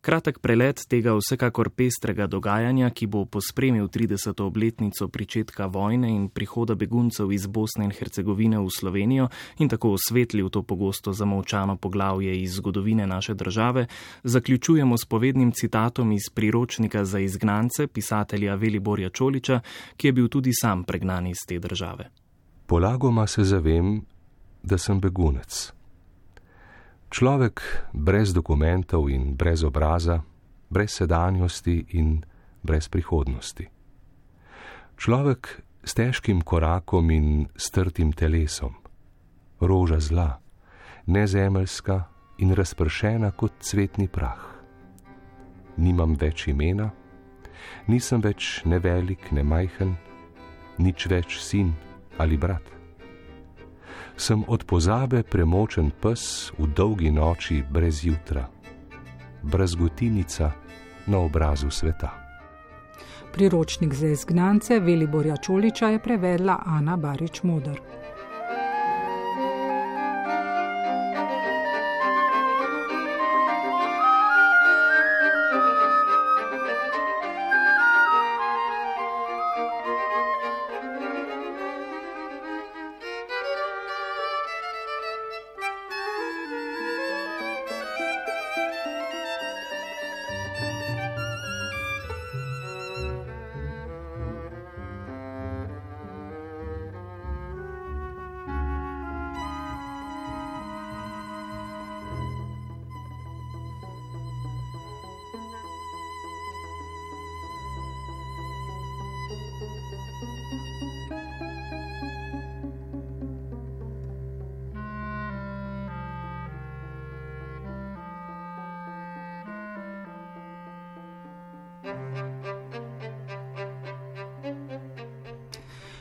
Kratek 0.01 0.39
prelet 0.41 0.81
tega 0.89 1.13
vsekakor 1.13 1.69
pestrega 1.77 2.25
dogajanja, 2.25 2.89
ki 2.89 3.05
bo 3.07 3.27
pospremil 3.29 3.85
30. 3.93 4.33
obletnico 4.41 5.09
pričetka 5.09 5.67
vojne 5.67 6.09
in 6.09 6.29
prihoda 6.33 6.75
beguncev 6.75 7.33
iz 7.33 7.45
Bosne 7.47 7.85
in 7.85 7.91
Hercegovine 7.93 8.57
v 8.59 8.71
Slovenijo 8.73 9.27
in 9.59 9.69
tako 9.69 9.93
osvetlil 9.99 10.49
to 10.49 10.63
pogosto 10.63 11.13
zamovčano 11.13 11.77
poglavje 11.77 12.33
iz 12.43 12.55
zgodovine 12.57 13.07
naše 13.07 13.35
države, 13.35 13.87
zaključujemo 14.25 14.99
s 14.99 15.05
povednim 15.05 15.53
citatom 15.53 16.13
iz 16.13 16.31
priročnika 16.35 17.05
za 17.05 17.19
izgnance 17.19 17.87
pisatelja 17.87 18.55
Veliborja 18.55 19.11
Čoliča, 19.11 19.61
ki 19.97 20.09
je 20.09 20.13
bil 20.13 20.29
tudi 20.29 20.53
sam 20.53 20.85
pregnan 20.85 21.27
iz 21.27 21.45
te 21.49 21.59
države. 21.59 22.09
Polagoma 22.67 23.27
se 23.27 23.45
zavem, 23.45 24.01
da 24.63 24.79
sem 24.79 25.01
begunec. 25.01 25.80
Človek 27.11 27.91
brez 27.91 28.31
dokumentov 28.31 29.11
in 29.11 29.35
brez 29.35 29.67
obraza, 29.67 30.23
brez 30.71 30.95
sedanjosti 30.95 31.99
in 31.99 32.23
brez 32.63 32.87
prihodnosti. 32.87 33.67
Človek 34.95 35.43
s 35.83 35.93
težkim 35.99 36.39
korakom 36.47 37.11
in 37.11 37.51
strtim 37.59 38.15
telesom, 38.15 38.79
roža 39.59 39.99
zla, 39.99 40.39
nezemeljska 41.11 41.99
in 42.39 42.55
razpršena 42.55 43.35
kot 43.35 43.59
cvetni 43.59 44.07
prah. 44.07 44.47
Nimam 45.83 46.15
več 46.15 46.47
imena, 46.47 46.93
nisem 47.91 48.23
več 48.23 48.63
ne 48.63 48.79
velik, 48.79 49.33
ne 49.35 49.43
majhen, 49.43 49.97
nič 50.79 51.11
več 51.11 51.43
sin 51.43 51.75
ali 52.23 52.39
brat 52.39 52.80
sem 54.21 54.45
od 54.49 54.65
pozabe 54.65 55.23
premočen 55.23 55.91
pes 56.01 56.53
v 56.59 56.67
dolgi 56.77 57.11
noči 57.11 57.63
brez 57.71 58.05
jutra, 58.05 58.45
brazgotinica 59.43 60.53
na 61.07 61.19
obrazu 61.19 61.71
sveta. 61.71 62.11
Priročnik 63.33 63.95
za 63.95 64.07
izgnance 64.07 64.81
Veliborja 64.81 65.37
Čoliča 65.37 65.89
je 65.89 65.99
prevedla 65.99 66.59
Ana 66.67 66.97
Barič 66.97 67.43
Modr. 67.43 67.81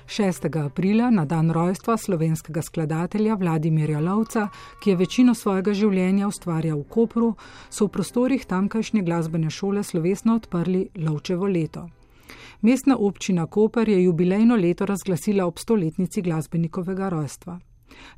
6. 0.10 0.66
aprila, 0.66 1.12
na 1.12 1.26
dan 1.26 1.52
rojstva 1.52 1.98
slovenskega 1.98 2.62
skladatelja 2.62 3.36
Vladimirja 3.36 4.00
Lovca, 4.00 4.48
ki 4.82 4.90
je 4.90 4.96
večino 4.96 5.36
svojega 5.36 5.74
življenja 5.74 6.28
ustvarjal 6.28 6.80
v 6.80 6.88
Kopru, 6.90 7.28
so 7.70 7.86
v 7.86 7.94
prostorih 7.94 8.46
tamkajšnje 8.50 9.04
glasbene 9.06 9.54
šole 9.54 9.84
slovesno 9.84 10.40
odprli 10.42 10.88
Lovčevo 10.98 11.46
leto. 11.46 11.86
Mestna 12.62 12.98
občina 12.98 13.46
Koper 13.46 13.90
je 13.90 14.04
jubilejno 14.04 14.56
leto 14.56 14.86
razglasila 14.90 15.46
ob 15.46 15.62
stoletnici 15.62 16.26
glasbenikovega 16.26 17.10
rojstva. 17.10 17.60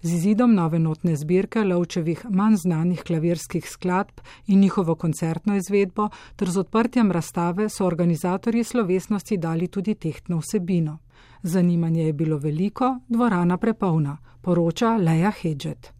Z 0.01 0.13
izidom 0.13 0.55
nove 0.55 0.79
notne 0.79 1.15
zbirke 1.15 1.63
Lovčevih 1.63 2.25
manj 2.29 2.55
znanih 2.63 3.03
klavirskih 3.03 3.67
skladb 3.69 4.23
in 4.47 4.59
njihovo 4.59 4.95
koncertno 4.95 5.55
izvedbo 5.59 6.09
ter 6.35 6.49
z 6.49 6.59
odprtjem 6.59 7.11
razstave 7.11 7.69
so 7.69 7.85
organizatorji 7.85 8.63
slovesnosti 8.63 9.37
dali 9.37 9.67
tudi 9.67 9.95
tehtno 9.95 10.39
vsebino. 10.39 10.99
Zanimanje 11.43 12.05
je 12.05 12.13
bilo 12.13 12.37
veliko, 12.37 12.99
dvorana 13.07 13.57
prepolna, 13.57 14.17
poroča 14.41 14.97
Leja 14.97 15.31
Hedžet. 15.31 15.93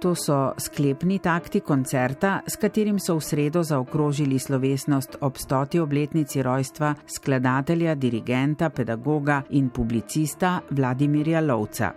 To 0.00 0.14
so 0.14 0.52
sklepni 0.58 1.18
takti 1.18 1.60
koncerta, 1.60 2.40
s 2.46 2.56
katerim 2.56 2.98
so 3.02 3.16
v 3.18 3.20
sredo 3.20 3.62
zaokrožili 3.62 4.38
slovesnost 4.38 5.16
ob 5.20 5.36
stoti 5.36 5.80
obletnici 5.80 6.42
rojstva 6.42 6.94
skladatelja, 7.06 7.94
dirigenta, 7.94 8.70
pedagoga 8.70 9.42
in 9.50 9.70
publicista 9.70 10.60
Vladimirja 10.70 11.40
Lovca. 11.40 11.92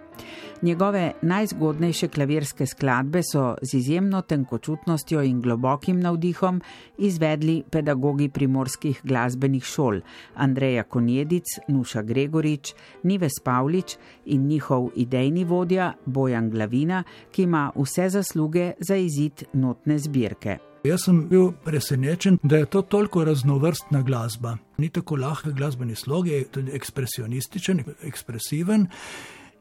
Njegove 0.61 1.11
najzgodnejše 1.21 2.07
klavirske 2.07 2.65
skladbe 2.65 3.21
so 3.23 3.55
z 3.61 3.77
izjemno 3.77 4.21
tenkočutnostjo 4.21 5.21
in 5.21 5.41
globokim 5.41 5.99
navdihom 5.99 6.61
izvedli 6.97 7.63
pedagogi 7.71 8.29
primorskih 8.29 9.01
glasbenih 9.03 9.63
šol 9.63 10.01
Andreja 10.35 10.83
Konjedic, 10.83 11.45
Nuša 11.67 12.01
Gregorič, 12.01 12.73
Nives 13.03 13.39
Pavlič 13.43 13.97
in 14.25 14.47
njihov 14.47 14.89
idejni 14.95 15.43
vodja 15.43 15.93
Bojan 16.05 16.49
Glavina, 16.49 17.03
ki 17.31 17.43
ima 17.43 17.71
vse 17.75 18.09
zasluge 18.09 18.71
za 18.79 18.95
izid 18.95 19.43
notne 19.53 19.97
zbirke. 19.97 20.57
Jaz 20.83 21.03
sem 21.05 21.27
bil 21.29 21.51
presenečen, 21.65 22.39
da 22.43 22.57
je 22.57 22.65
to 22.65 22.81
toliko 22.81 23.23
raznovrstna 23.23 24.01
glasba. 24.01 24.57
Ni 24.77 24.89
tako 24.89 25.15
lahka 25.15 25.51
glasbeni 25.51 25.95
slog, 25.95 26.27
je 26.27 26.43
tudi 26.43 26.71
ekspresionističen, 26.73 27.83
ekspresiven. 28.01 28.87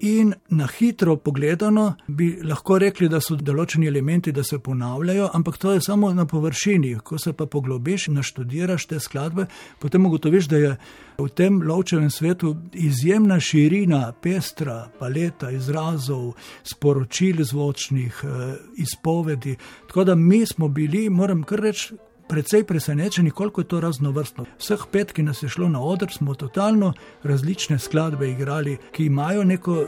In 0.03 0.35
na 0.49 0.67
hitro 0.67 1.17
pogledano 1.17 1.95
bi 2.07 2.39
lahko 2.43 2.79
rekli, 2.81 3.09
da 3.09 3.19
so 3.21 3.37
določeni 3.37 3.85
elementi, 3.87 4.33
da 4.33 4.41
se 4.43 4.57
ponavljajo, 4.59 5.29
ampak 5.37 5.59
to 5.61 5.75
je 5.75 5.83
samo 5.85 6.09
na 6.17 6.25
površini. 6.27 6.95
Ko 7.05 7.19
se 7.19 7.35
pa 7.37 7.45
poglobiš 7.47 8.09
in 8.09 8.17
naštudiraš 8.17 8.87
te 8.89 9.01
skladbe, 9.01 9.45
potem 9.79 10.07
ugotoviš, 10.07 10.49
da 10.49 10.57
je 10.63 10.73
v 11.19 11.29
tem 11.37 11.61
lovčevem 11.69 12.09
svetu 12.11 12.55
izjemna 12.73 13.37
širina, 13.41 14.15
pestra 14.23 14.87
paleta 14.99 15.51
izrazov, 15.53 16.33
sporočil 16.65 17.45
zvočnih, 17.45 18.25
eh, 18.25 18.57
izpovedi. 18.81 19.57
Tako 19.89 20.05
da 20.05 20.15
mi 20.15 20.47
smo 20.47 20.69
bili, 20.69 21.11
moram 21.11 21.43
kar 21.43 21.61
reči, 21.61 21.95
precej 22.31 22.65
presenečeni, 22.65 23.31
koliko 23.31 23.61
je 23.61 23.69
to 23.69 23.81
raznovrstno. 23.81 24.45
Vseh 24.59 24.87
pet, 24.93 25.13
ki 25.13 25.23
nas 25.23 25.43
je 25.43 25.49
šlo 25.49 25.69
na 25.69 25.83
oder, 25.83 26.13
smo 26.13 26.35
totalno 26.35 26.93
različne 27.23 27.79
skladbe 27.79 28.31
igrali, 28.31 28.79
ki 28.93 29.07
imajo 29.07 29.45
neko 29.45 29.87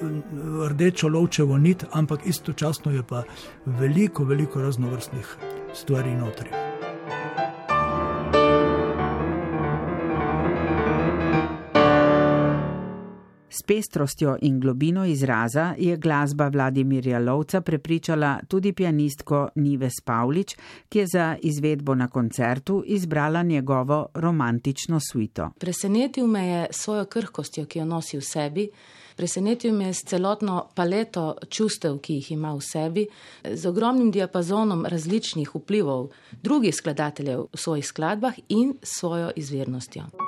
rdečo 0.68 1.08
lovčevo 1.08 1.58
nit, 1.58 1.84
ampak 1.92 2.26
istočasno 2.26 2.92
je 2.92 3.02
pa 3.02 3.22
veliko, 3.66 4.24
veliko 4.24 4.62
raznovrstnih 4.62 5.36
stvari 5.74 6.16
notri. 6.16 6.50
S 13.54 13.62
pestrostjo 13.62 14.36
in 14.42 14.60
globino 14.60 15.04
izraza 15.04 15.74
je 15.78 15.96
glasba 15.96 16.48
Vladimirja 16.48 17.18
Lovca 17.18 17.60
prepričala 17.60 18.40
tudi 18.48 18.72
pianistko 18.72 19.48
Nives 19.54 20.00
Pavlič, 20.04 20.56
ki 20.88 20.98
je 20.98 21.06
za 21.06 21.36
izvedbo 21.42 21.94
na 21.94 22.08
koncertu 22.08 22.82
izbrala 22.86 23.42
njegovo 23.42 24.06
romantično 24.14 25.00
suito. 25.12 25.50
Presenetil 25.58 26.26
me 26.26 26.46
je 26.46 26.66
svojo 26.70 27.04
krhkostjo, 27.04 27.66
ki 27.66 27.78
jo 27.78 27.84
nosi 27.84 28.16
v 28.16 28.22
sebi. 28.22 28.68
Presenetil 29.16 29.74
me 29.76 29.84
je 29.84 29.94
s 29.94 30.04
celotno 30.08 30.68
paleto 30.74 31.36
čustev, 31.48 31.98
ki 31.98 32.14
jih 32.14 32.32
ima 32.32 32.54
v 32.54 32.60
sebi, 32.60 33.06
z 33.44 33.68
ogromnim 33.68 34.10
diapazonom 34.10 34.86
različnih 34.86 35.54
vplivov 35.54 36.08
drugih 36.42 36.74
skladateljev 36.74 37.46
v 37.52 37.58
svojih 37.58 37.86
skladbah 37.86 38.34
in 38.48 38.78
svojo 38.82 39.30
izvirnostjo. 39.36 40.21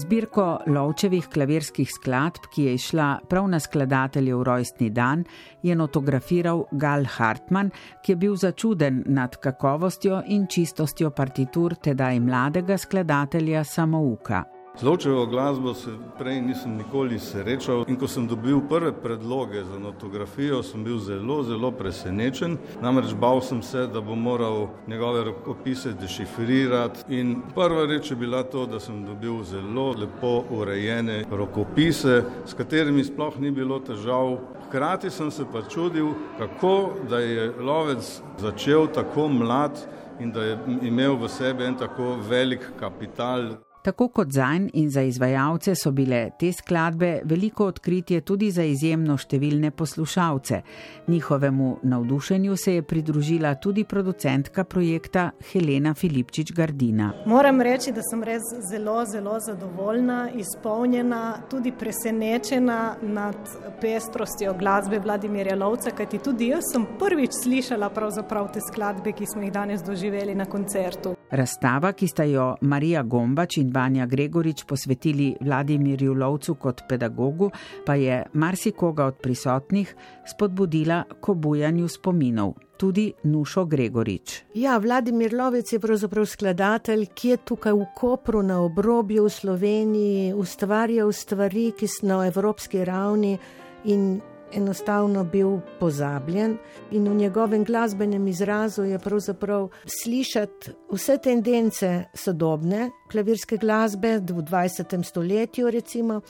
Zbirko 0.00 0.44
lovčevih 0.66 1.26
klavirskih 1.28 1.88
skladb, 1.92 2.46
ki 2.54 2.62
je 2.64 2.74
išla 2.78 3.08
prav 3.28 3.48
na 3.52 3.58
skladateljev 3.60 4.42
rojstni 4.48 4.88
dan, 4.90 5.24
je 5.62 5.74
notografiral 5.76 6.62
Gal 6.72 7.04
Hartmann, 7.16 7.72
ki 8.02 8.12
je 8.12 8.16
bil 8.16 8.36
začuden 8.36 9.02
nad 9.06 9.36
kakovostjo 9.36 10.22
in 10.32 10.46
čistostjo 10.46 11.10
partitur 11.10 11.74
tedaj 11.74 12.20
mladega 12.20 12.78
skladatelja 12.78 13.64
samouka. 13.64 14.44
Z 14.78 14.82
lovčevo 14.82 15.26
glasbo 15.26 15.74
se 15.74 15.90
prej 16.18 16.40
nisem 16.40 16.76
nikoli 16.76 17.18
srečal 17.18 17.84
in 17.88 17.96
ko 17.98 18.08
sem 18.08 18.28
dobil 18.28 18.60
prve 18.68 18.92
predloge 18.92 19.64
za 19.64 19.78
notografijo, 19.78 20.62
sem 20.62 20.84
bil 20.84 20.98
zelo, 20.98 21.42
zelo 21.42 21.72
presenečen. 21.72 22.56
Namreč 22.80 23.12
bal 23.14 23.42
sem 23.42 23.62
se, 23.62 23.86
da 23.86 24.00
bom 24.00 24.22
moral 24.22 24.68
njegove 24.88 25.24
rokopise 25.24 25.92
dešifrirati 25.92 27.04
in 27.08 27.42
prva 27.54 27.84
reč 27.86 28.10
je 28.10 28.16
bila 28.16 28.42
to, 28.42 28.66
da 28.66 28.80
sem 28.80 29.04
dobil 29.04 29.42
zelo 29.44 29.90
lepo 29.98 30.44
urejene 30.50 31.24
rokopise, 31.30 32.22
s 32.46 32.54
katerimi 32.54 33.04
sploh 33.04 33.40
ni 33.40 33.50
bilo 33.50 33.80
težav. 33.80 34.38
Hkrati 34.68 35.10
sem 35.10 35.30
se 35.30 35.44
pa 35.52 35.62
čudil, 35.62 36.14
kako 36.38 36.92
da 37.10 37.18
je 37.18 37.52
lovec 37.60 38.20
začel 38.38 38.86
tako 38.86 39.28
mlad 39.28 39.82
in 40.20 40.32
da 40.32 40.44
je 40.44 40.58
imel 40.82 41.16
v 41.16 41.28
sebi 41.28 41.64
en 41.64 41.74
tako 41.74 42.16
velik 42.28 42.70
kapital. 42.78 43.58
Tako 43.82 44.08
kot 44.08 44.28
zanj 44.32 44.68
in 44.72 44.90
za 44.90 45.02
izvajalce 45.02 45.74
so 45.74 45.90
bile 45.90 46.30
te 46.38 46.52
skladbe 46.52 47.20
veliko 47.24 47.66
odkritje 47.66 48.20
tudi 48.20 48.50
za 48.50 48.62
izjemno 48.62 49.16
številne 49.16 49.70
poslušalce. 49.70 50.60
Njihovemu 51.08 51.68
navdušenju 51.82 52.56
se 52.56 52.74
je 52.74 52.82
pridružila 52.82 53.54
tudi 53.54 53.84
producentka 53.84 54.64
projekta 54.64 55.30
Helena 55.52 55.94
Filipčič 55.94 56.52
Gardina. 56.52 57.12
Moram 57.26 57.60
reči, 57.60 57.94
da 57.96 58.04
sem 58.04 58.24
res 58.24 58.44
zelo, 58.68 58.98
zelo 59.08 59.38
zadovoljna, 59.40 60.18
izpolnjena, 60.36 61.22
tudi 61.48 61.72
presenečena 61.72 62.96
nad 63.02 63.56
pestrostjo 63.80 64.52
glasbe 64.60 65.00
Vladimirja 65.00 65.56
Lovca, 65.56 65.94
kajti 65.96 66.20
tudi 66.28 66.52
jaz 66.52 66.68
sem 66.74 66.84
prvič 67.00 67.40
slišala 67.44 67.88
pravzaprav 67.96 68.52
te 68.52 68.60
skladbe, 68.68 69.16
ki 69.16 69.32
smo 69.32 69.48
jih 69.48 69.56
danes 69.56 69.88
doživeli 69.88 70.36
na 70.36 70.44
koncertu. 70.44 71.16
Razstava, 71.30 71.92
ki 71.92 72.08
sta 72.10 72.24
jo 72.26 72.54
Marija 72.60 73.02
Gombač 73.02 73.60
in 73.60 73.70
Vanja 73.74 74.06
Gregorič 74.06 74.64
posvetili 74.64 75.34
Vladimirju 75.40 76.14
Lovcu 76.14 76.54
kot 76.54 76.82
pedagogu, 76.88 77.50
pa 77.86 77.94
je 77.94 78.24
marsikoga 78.32 79.06
od 79.06 79.20
prisotnih 79.22 79.94
spodbudila 80.26 81.04
k 81.20 81.28
obujanju 81.28 81.88
spominov. 81.88 82.54
Tudi 82.76 83.12
Nušo 83.24 83.64
Gregorič. 83.64 84.42
Ja, 84.54 84.78
Vladimir 84.78 85.34
Lovec 85.34 85.72
je 85.72 85.78
pravzaprav 85.80 86.26
skladatelj, 86.26 87.06
ki 87.14 87.28
je 87.28 87.36
tukaj 87.36 87.76
v 87.76 87.86
Kopru 87.96 88.42
na 88.42 88.62
obrobju 88.64 89.24
v 89.24 89.30
Sloveniji 89.30 90.32
ustvarjal 90.34 91.12
stvari, 91.12 91.70
ki 91.76 91.86
so 91.86 92.06
na 92.06 92.24
evropski 92.26 92.84
ravni 92.84 93.38
in 93.84 94.20
enostavno 94.52 95.24
bil 95.24 95.58
pozabljen 95.80 96.56
in 96.90 97.08
v 97.08 97.14
njegovem 97.14 97.64
glasbenem 97.64 98.28
izrazu 98.28 98.84
je 98.84 98.98
pravzaprav 98.98 99.68
slišati 100.02 100.70
vse 100.92 101.18
tendence 101.18 102.04
sodobne 102.14 102.90
klavirske 103.10 103.56
glasbe 103.56 104.18
v 104.18 104.42
20. 104.42 105.04
stoletju, 105.04 105.70
recimo. 105.70 106.20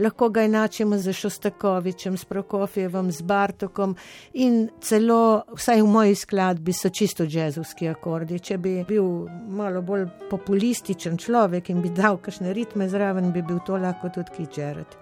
Lahko 0.00 0.28
ga 0.28 0.42
enačimo 0.42 0.98
z 0.98 1.12
Šostakovičem, 1.12 2.16
s 2.16 2.24
Prokofjevom, 2.24 3.10
z 3.12 3.22
Bartokom 3.22 3.96
in 4.32 4.68
celo, 4.80 5.42
vsaj 5.56 5.82
v 5.82 5.86
moji 5.86 6.14
skladbi, 6.14 6.72
so 6.72 6.88
čisto 6.88 7.26
jazzovski 7.28 7.88
akordi. 7.88 8.38
Če 8.40 8.56
bi 8.58 8.78
bil 8.88 9.26
malo 9.48 9.82
bolj 9.82 10.06
populističen 10.30 11.18
človek 11.20 11.68
in 11.68 11.82
bi 11.84 11.92
dal 11.92 12.16
kakšne 12.16 12.54
ritme 12.56 12.88
zraven, 12.88 13.28
bi 13.32 13.42
bil 13.42 13.60
to 13.66 13.76
lahko 13.76 14.08
tudi 14.14 14.38
Kičeret. 14.38 14.96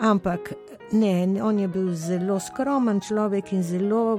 Ampak 0.00 0.54
Ne, 0.92 1.42
on 1.44 1.58
je 1.58 1.68
bil 1.68 1.90
zelo 1.92 2.38
skromen 2.40 2.96
človek 3.04 3.50
in 3.52 3.60
zelo 3.60 4.16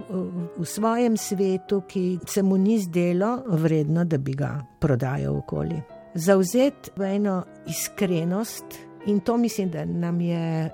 v 0.54 0.62
svojem 0.62 1.18
svetu, 1.18 1.82
ki 1.82 2.20
se 2.30 2.44
mu 2.46 2.60
ni 2.62 2.78
zdelo 2.78 3.42
vredno, 3.58 4.04
da 4.06 4.20
bi 4.22 4.36
ga 4.38 4.52
prodajal 4.78 5.40
okoli. 5.42 5.82
Zauzet 6.14 6.92
v 6.94 7.10
eno 7.18 7.42
iskrenost 7.66 8.90
In 9.06 9.20
to 9.20 9.38
mislim, 9.38 9.70
da 9.70 9.86
nam 9.86 10.22
je 10.22 10.70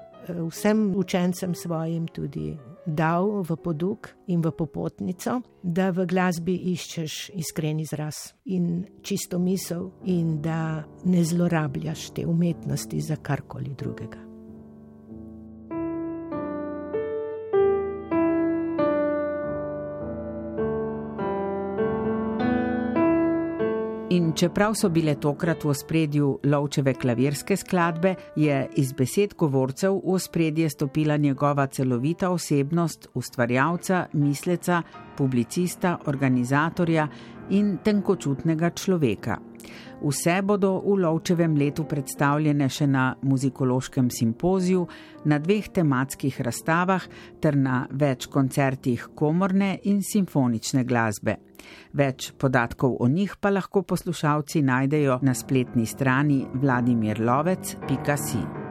vsem 0.49 0.95
učencem 0.95 1.56
svojim 1.56 2.08
tudi 2.08 2.58
dal 2.86 3.41
v 3.41 3.56
poduk 3.56 4.10
in 4.28 4.41
v 4.41 4.51
popotnico, 4.51 5.41
da 5.64 5.89
v 5.89 6.06
glasbi 6.06 6.56
iščeš 6.74 7.32
iskren 7.34 7.80
izraz 7.80 8.34
in 8.45 8.86
čisto 9.01 9.39
misel, 9.39 9.89
in 10.03 10.41
da 10.41 10.84
ne 11.06 11.24
zlorabljaš 11.24 12.10
te 12.10 12.26
umetnosti 12.26 13.01
za 13.01 13.16
karkoli 13.16 13.74
drugega. 13.78 14.24
In 24.16 24.30
čeprav 24.34 24.76
so 24.80 24.88
bile 24.89 25.16
tokrat 25.20 25.63
v 25.66 25.70
ospredju 25.74 26.28
lovčeve 26.47 26.93
klavirske 26.93 27.57
skladbe, 27.57 28.13
je 28.36 28.61
iz 28.80 28.93
besed 28.95 29.34
govorcev 29.36 29.97
v 29.97 30.13
ospredje 30.16 30.70
stopila 30.70 31.18
njegova 31.18 31.66
celovita 31.68 32.30
osebnost, 32.32 33.09
ustvarjalca, 33.13 34.05
misleca, 34.13 34.82
publicista, 35.18 35.97
organizatorja 36.05 37.07
in 37.49 37.78
tenkočutnega 37.84 38.70
človeka. 38.70 39.38
Vse 40.01 40.41
bodo 40.43 40.82
v 40.84 40.99
lovčevem 41.03 41.55
letu 41.57 41.86
predstavljene 41.89 42.70
še 42.70 42.88
na 42.88 43.16
muzikološkem 43.22 44.09
simpoziju, 44.09 44.88
na 45.26 45.39
dveh 45.39 45.70
tematskih 45.74 46.41
razstavah 46.41 47.03
ter 47.41 47.57
na 47.57 47.88
več 47.91 48.28
koncertih 48.28 49.07
komorne 49.16 49.80
in 49.84 50.03
simfonične 50.03 50.84
glasbe. 50.84 51.38
Več 51.93 52.32
podatkov 52.38 52.97
o 52.99 53.07
njih 53.07 53.36
pa 53.41 53.49
lahko 53.49 53.82
poslušalci 53.82 54.61
najdejo 54.61 55.20
na 55.22 55.34
spletni 55.34 55.86
strani 55.86 56.45
vladimirlovec.com. 56.53 58.64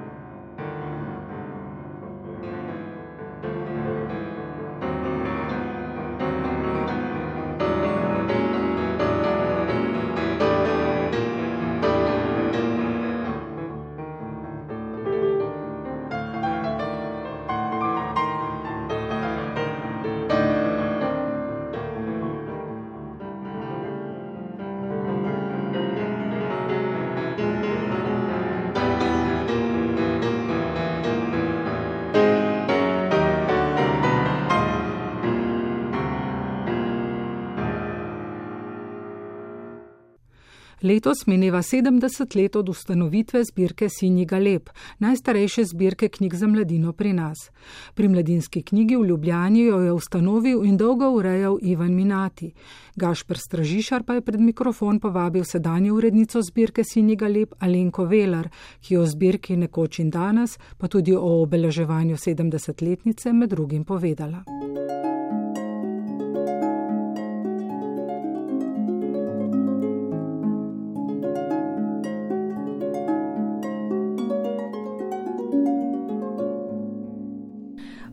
Letos 41.04 41.26
mineva 41.26 41.58
70 41.58 42.36
let 42.36 42.56
od 42.56 42.68
ustanovitve 42.68 43.44
zbirke 43.44 43.88
Sinji 43.88 44.24
Galeb, 44.24 44.70
najstarejše 44.98 45.64
zbirke 45.64 46.08
knjig 46.08 46.34
za 46.34 46.46
mladino 46.46 46.92
pri 46.92 47.12
nas. 47.12 47.50
Pri 47.94 48.08
mladinski 48.08 48.62
knjigi 48.62 48.96
v 48.96 49.04
Ljubljani 49.06 49.60
jo 49.60 49.80
je 49.80 49.92
ustanovil 49.92 50.64
in 50.64 50.76
dolgo 50.76 51.10
urejal 51.10 51.58
Ivan 51.62 51.92
Minati. 51.94 52.52
Gašpr 52.96 53.36
Stražišar 53.38 54.02
pa 54.02 54.14
je 54.14 54.20
pred 54.20 54.40
mikrofon 54.40 55.00
povabil 55.00 55.44
sedanjo 55.44 55.94
urednico 55.94 56.42
zbirke 56.42 56.84
Sinji 56.84 57.16
Galeb 57.16 57.52
Alenko 57.58 58.04
Velar, 58.04 58.48
ki 58.80 58.96
o 58.96 59.04
zbirki 59.06 59.56
nekoč 59.56 59.98
in 59.98 60.10
danes, 60.10 60.58
pa 60.78 60.88
tudi 60.88 61.12
o 61.12 61.42
obeleževanju 61.42 62.16
70-letnice 62.16 63.32
med 63.32 63.50
drugim 63.50 63.84
povedala. 63.84 64.44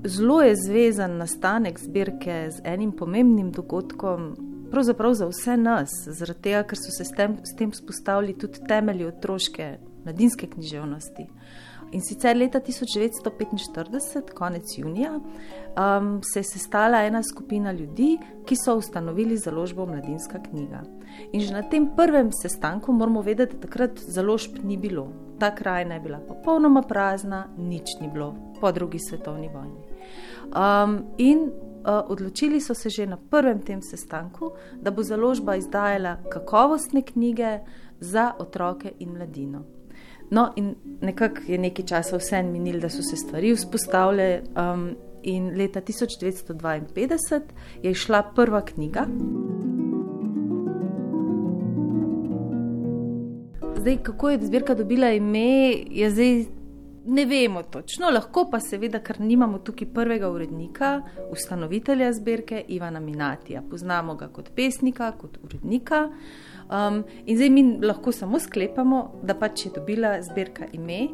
Zelo 0.04 0.41
je 0.41 0.56
zvezan 0.56 1.18
nastanek 1.18 1.80
zbirke 1.80 2.47
z 2.52 2.62
enim 2.64 2.91
pomembnim 2.91 3.52
dogodkom, 3.52 4.36
pravzaprav 4.72 5.14
za 5.14 5.28
vse 5.28 5.58
nas, 5.58 5.89
zaradi 6.08 6.41
tega, 6.41 6.64
ker 6.64 6.80
so 6.80 6.93
se 6.97 7.06
s 7.06 7.16
tem, 7.18 7.38
s 7.43 7.56
tem 7.58 7.74
spostavili 7.74 8.38
tudi 8.38 8.64
temelji 8.68 9.06
otroške 9.06 9.78
mladinske 10.06 10.47
književnosti. 10.47 11.28
In 11.91 12.02
sicer 12.02 12.38
leta 12.38 12.60
1945, 12.60 14.32
konec 14.34 14.78
junija, 14.78 15.12
um, 15.20 16.22
se 16.24 16.39
je 16.39 16.43
sestala 16.43 17.04
ena 17.04 17.20
skupina 17.24 17.72
ljudi, 17.72 18.16
ki 18.47 18.56
so 18.56 18.78
ustanovili 18.80 19.38
založbo 19.38 19.86
Mladinska 19.86 20.39
knjiga. 20.39 20.84
In 21.32 21.41
že 21.41 21.54
na 21.54 21.64
tem 21.68 21.89
prvem 21.95 22.32
sestanku 22.32 22.93
moramo 22.93 23.22
vedeti, 23.22 23.56
da 23.56 23.68
takrat 23.68 23.99
založb 24.08 24.64
ni 24.64 24.78
bilo. 24.78 25.10
Ta 25.39 25.52
krajina 25.56 25.93
je 25.93 25.99
bila 25.99 26.20
popolnoma 26.20 26.82
prazna, 26.82 27.47
nič 27.58 27.99
ni 28.02 28.08
bilo 28.08 28.36
po 28.62 28.72
drugi 28.72 28.99
svetovni 28.99 29.49
vojni. 29.54 29.91
Um, 30.52 31.04
in 31.18 31.39
uh, 31.39 32.12
odločili 32.12 32.62
so 32.62 32.74
se 32.74 32.89
že 32.89 33.06
na 33.06 33.18
prvem 33.18 33.60
tem 33.60 33.82
sestanku, 33.82 34.52
da 34.82 34.91
bo 34.91 35.04
založba 35.04 35.56
izdajala 35.56 36.18
kakovostne 36.30 37.02
knjige 37.02 37.60
za 37.99 38.34
otroke 38.39 38.91
in 38.99 39.14
mladino. 39.14 39.64
No, 40.32 40.52
in 40.56 40.76
nekako 41.02 41.41
je 41.47 41.58
nekaj 41.58 41.86
časa 41.86 42.18
vse 42.18 42.43
minil, 42.43 42.80
da 42.80 42.89
so 42.89 43.02
se 43.02 43.16
stvari 43.16 43.56
vzpostavile. 43.56 44.41
Um, 44.56 44.95
in 45.24 45.58
leta 45.58 45.82
1952 45.82 47.41
je 47.84 47.91
išla 47.91 48.24
prva 48.36 48.62
knjiga. 48.66 49.06
Zdaj, 53.78 53.97
kako 54.04 54.30
je 54.30 54.45
zbirka 54.45 54.76
dobila 54.76 55.12
ime, 55.12 55.74
je 55.89 56.10
zdaj 56.10 56.45
ne 57.06 57.26
vemo 57.26 57.64
točno, 57.64 58.10
lahko 58.10 58.45
pa 58.52 58.60
seveda, 58.60 58.99
ker 58.99 59.20
nimamo 59.20 59.60
tukaj 59.60 59.88
prvega 59.93 60.30
urednika, 60.30 61.02
ustanovitelja 61.32 62.14
zbirke 62.14 62.64
Ivana 62.68 62.99
Minatija. 62.99 63.62
Poznamo 63.70 64.16
ga 64.16 64.28
kot 64.28 64.52
pesnika, 64.56 65.12
kot 65.18 65.38
urednika. 65.43 66.08
Um, 66.72 67.04
in 67.26 67.38
zdaj 67.38 67.49
mi 67.49 67.64
lahko 67.84 68.12
samo 68.12 68.39
sklepamo, 68.39 69.22
da 69.24 69.36
pač 69.36 69.66
je 69.66 69.72
dobila 69.76 70.22
zbirka 70.22 70.70
ime 70.74 71.08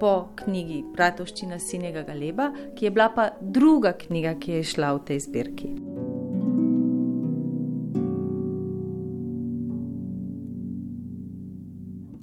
po 0.00 0.28
knjigi 0.36 0.84
Bratovščina 0.94 1.58
Sinjega 1.58 2.02
Galeba, 2.02 2.50
ki 2.76 2.84
je 2.84 2.90
bila 2.90 3.10
pa 3.14 3.30
druga 3.40 3.92
knjiga, 3.92 4.34
ki 4.40 4.60
je 4.60 4.64
šla 4.64 4.94
v 4.96 5.04
tej 5.08 5.20
zbirki. 5.26 5.72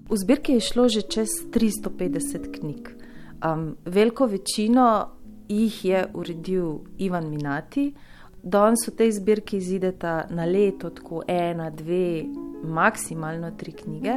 V 0.07 0.15
zbirki 0.15 0.55
je 0.55 0.63
šlo 0.63 0.87
že 0.87 1.01
čez 1.03 1.29
350 1.51 2.47
knjig. 2.55 2.96
Um, 3.45 3.75
veliko 3.85 4.25
večino 4.25 5.07
jih 5.49 5.85
je 5.85 6.05
uredil 6.13 6.79
Ivan 6.97 7.29
Minati. 7.29 7.93
Danes 8.43 8.87
v 8.87 8.95
tej 8.95 9.11
zbirki 9.11 9.57
izideta 9.57 10.27
na 10.29 10.45
leto 10.45 10.89
tako 10.89 11.23
ena, 11.27 11.69
dve, 11.69 12.23
maksimalno 12.63 13.51
tri 13.57 13.71
knjige. 13.71 14.13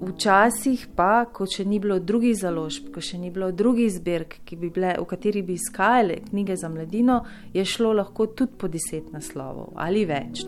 Včasih 0.00 0.86
pa, 0.96 1.26
ko 1.28 1.44
še 1.44 1.66
ni 1.68 1.76
bilo 1.80 1.98
drugih 2.00 2.32
založb, 2.38 2.88
ko 2.94 3.04
še 3.04 3.18
ni 3.20 3.28
bilo 3.30 3.50
drugih 3.52 3.90
zbirk, 3.92 4.38
bi 4.56 4.70
bile, 4.72 4.94
v 4.96 5.04
kateri 5.04 5.42
bi 5.44 5.58
iskali 5.60 6.22
knjige 6.30 6.56
za 6.56 6.72
mladino, 6.72 7.20
je 7.52 7.64
šlo 7.64 7.92
lahko 8.00 8.30
tudi 8.32 8.56
po 8.56 8.68
deset 8.72 9.12
naslovov 9.12 9.74
ali 9.76 10.06
več. 10.08 10.46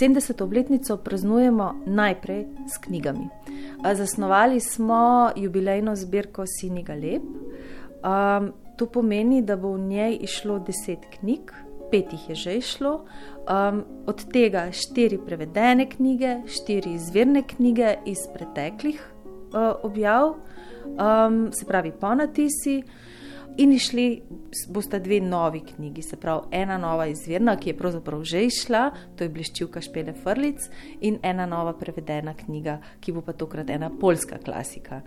70. 0.00 0.42
obletnico 0.42 0.96
praznujemo 0.96 1.74
najprej 1.86 2.46
s 2.74 2.78
knjigami. 2.78 3.28
Zasnovali 3.94 4.60
smo 4.60 5.30
jubilejno 5.36 5.96
zbirko 5.96 6.44
Siniga 6.46 6.94
Lep. 6.94 7.22
Um, 7.22 8.52
to 8.76 8.86
pomeni, 8.86 9.42
da 9.42 9.56
bo 9.56 9.72
v 9.72 9.78
njej 9.78 10.18
išlo 10.20 10.58
deset 10.58 11.04
knjig, 11.18 11.52
pet 11.90 12.12
jih 12.12 12.28
je 12.28 12.34
že 12.34 12.56
išlo, 12.56 13.04
um, 13.04 13.84
od 14.06 14.24
tega 14.32 14.70
štiri 14.72 15.18
prevedene 15.26 15.90
knjige, 15.90 16.36
štiri 16.46 16.94
izvirne 16.94 17.42
knjige 17.42 17.94
iz 18.06 18.18
preteklih 18.34 19.04
uh, 19.04 19.84
objav, 19.84 20.28
um, 20.32 21.52
se 21.52 21.66
pravi 21.66 21.92
ponatisi. 22.00 22.82
In 23.60 23.72
išli 23.72 24.22
bosta 24.72 24.98
dve 24.98 25.18
novi 25.20 25.60
knjigi, 25.60 26.02
se 26.02 26.16
pravi 26.16 26.48
ena 26.56 26.78
nova 26.78 27.04
izvirna, 27.06 27.58
ki 27.60 27.70
je 27.70 27.76
pravzaprav 27.76 28.22
že 28.24 28.44
išla, 28.46 28.84
to 29.16 29.24
je 29.24 29.32
Bleščivka 29.34 29.82
Špele 29.84 30.14
Frlic, 30.16 30.64
in 31.00 31.18
ena 31.22 31.44
nova 31.46 31.74
prevedena 31.76 32.32
knjiga, 32.34 32.78
ki 33.00 33.12
bo 33.12 33.20
pa 33.26 33.34
tokrat 33.36 33.68
ena 33.70 33.90
polska 34.00 34.38
klasika 34.40 35.02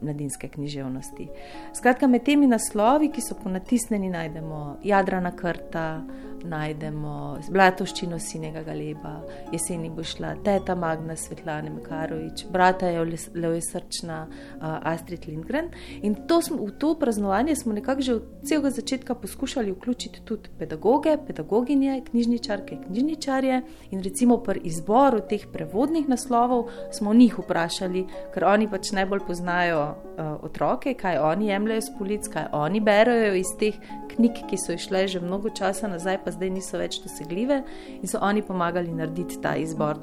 mladinske 0.00 0.48
književnosti. 0.48 1.28
Skratka, 1.74 2.06
med 2.06 2.24
temi 2.24 2.46
naslovi, 2.46 3.10
ki 3.12 3.20
so 3.20 3.34
ponatisnjeni, 3.42 4.10
najdemo 4.10 4.76
Jadrana 4.84 5.32
Krta, 5.36 6.02
najdemo 6.44 7.38
Blatoščino 7.54 8.18
Sinega 8.18 8.64
Galeba, 8.66 9.12
jeseni 9.52 9.90
bo 9.94 10.02
šla 10.02 10.32
Teta 10.44 10.74
Magna 10.74 11.14
Svetlana 11.16 11.70
Makarovič, 11.70 12.44
brata 12.50 12.88
je 12.90 13.04
Leo 13.34 13.60
Srčna, 13.62 14.26
Astrid 14.60 15.28
Lindgren. 15.28 15.70
In 16.02 16.16
to 16.26 16.40
smo, 16.42 16.58
v 16.66 16.74
to 16.82 16.94
praznovanje 16.98 17.56
smo 17.56 17.72
nekako 17.72 18.02
že 18.02 18.14
od 18.14 18.24
celega 18.44 18.70
začetka 18.70 19.14
poskušali 19.14 19.72
vključiti 19.72 20.24
tudi 20.24 20.50
pedagoge, 20.58 21.16
pedagoginje, 21.26 22.00
knjižničarke, 22.10 22.78
knjižničarje. 22.86 23.62
In 23.90 24.02
recimo 24.02 24.38
pri 24.42 24.60
izboru 24.64 25.20
teh 25.28 25.46
prevodnih 25.52 26.08
naslovov 26.08 26.68
smo 26.90 27.14
njih 27.14 27.38
vprašali, 27.38 28.06
ker 28.34 28.44
oni 28.44 28.70
pač 28.70 28.92
najbolj 28.92 29.20
poznajo 29.26 29.71
uh, 29.80 30.44
otroke, 30.44 30.94
kaj 30.94 31.18
oni 31.18 31.48
jemljajo 31.48 31.82
s 31.82 31.92
polic, 31.98 32.28
kaj 32.32 32.48
oni 32.52 32.80
berajo 32.80 33.34
iz 33.34 33.52
teh 33.60 33.76
knjig, 34.14 34.44
ki 34.50 34.58
so 34.58 34.76
išle 34.76 35.06
že 35.08 35.20
mnogo 35.20 35.50
časa 35.50 35.88
nazaj, 35.88 36.20
pa 36.24 36.30
zdaj 36.30 36.50
niso 36.50 36.78
več 36.78 37.00
dosegljive 37.04 37.62
in 38.00 38.08
so 38.08 38.20
oni 38.22 38.42
pomagali 38.42 38.92
narediti 38.92 39.40
ta 39.42 39.56
izbor. 39.56 40.00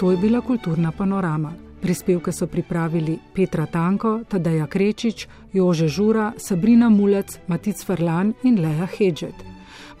To 0.00 0.10
je 0.10 0.16
bila 0.16 0.40
kulturna 0.40 0.92
panorama. 0.92 1.69
Prispevke 1.80 2.32
so 2.32 2.46
pripravili 2.46 3.18
Petra 3.34 3.66
Tanko, 3.66 4.20
Tadeja 4.28 4.66
Krečič, 4.66 5.28
Jože 5.52 5.88
Žura, 5.88 6.32
Sabrina 6.36 6.90
Mulec, 6.90 7.38
Matic 7.48 7.84
Farlan 7.84 8.34
in 8.44 8.60
Leja 8.60 8.86
Hedžet. 8.86 9.34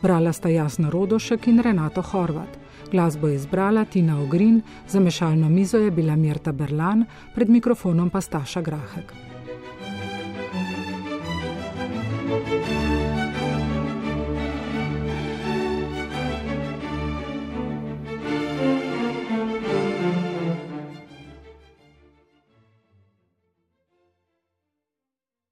Brala 0.02 0.32
sta 0.32 0.48
Jasna 0.48 0.90
Rodošek 0.90 1.48
in 1.48 1.60
Renato 1.60 2.02
Horvat. 2.02 2.58
Glasbo 2.92 3.28
je 3.28 3.34
izbrala 3.34 3.84
Tina 3.84 4.20
Ogrin, 4.20 4.62
za 4.88 5.00
mešalno 5.00 5.48
mizo 5.48 5.78
je 5.78 5.90
bila 5.90 6.16
Mirta 6.16 6.52
Berlan, 6.52 7.04
pred 7.34 7.48
mikrofonom 7.48 8.10
pa 8.10 8.20
Staša 8.20 8.60
Grahek. 8.60 9.29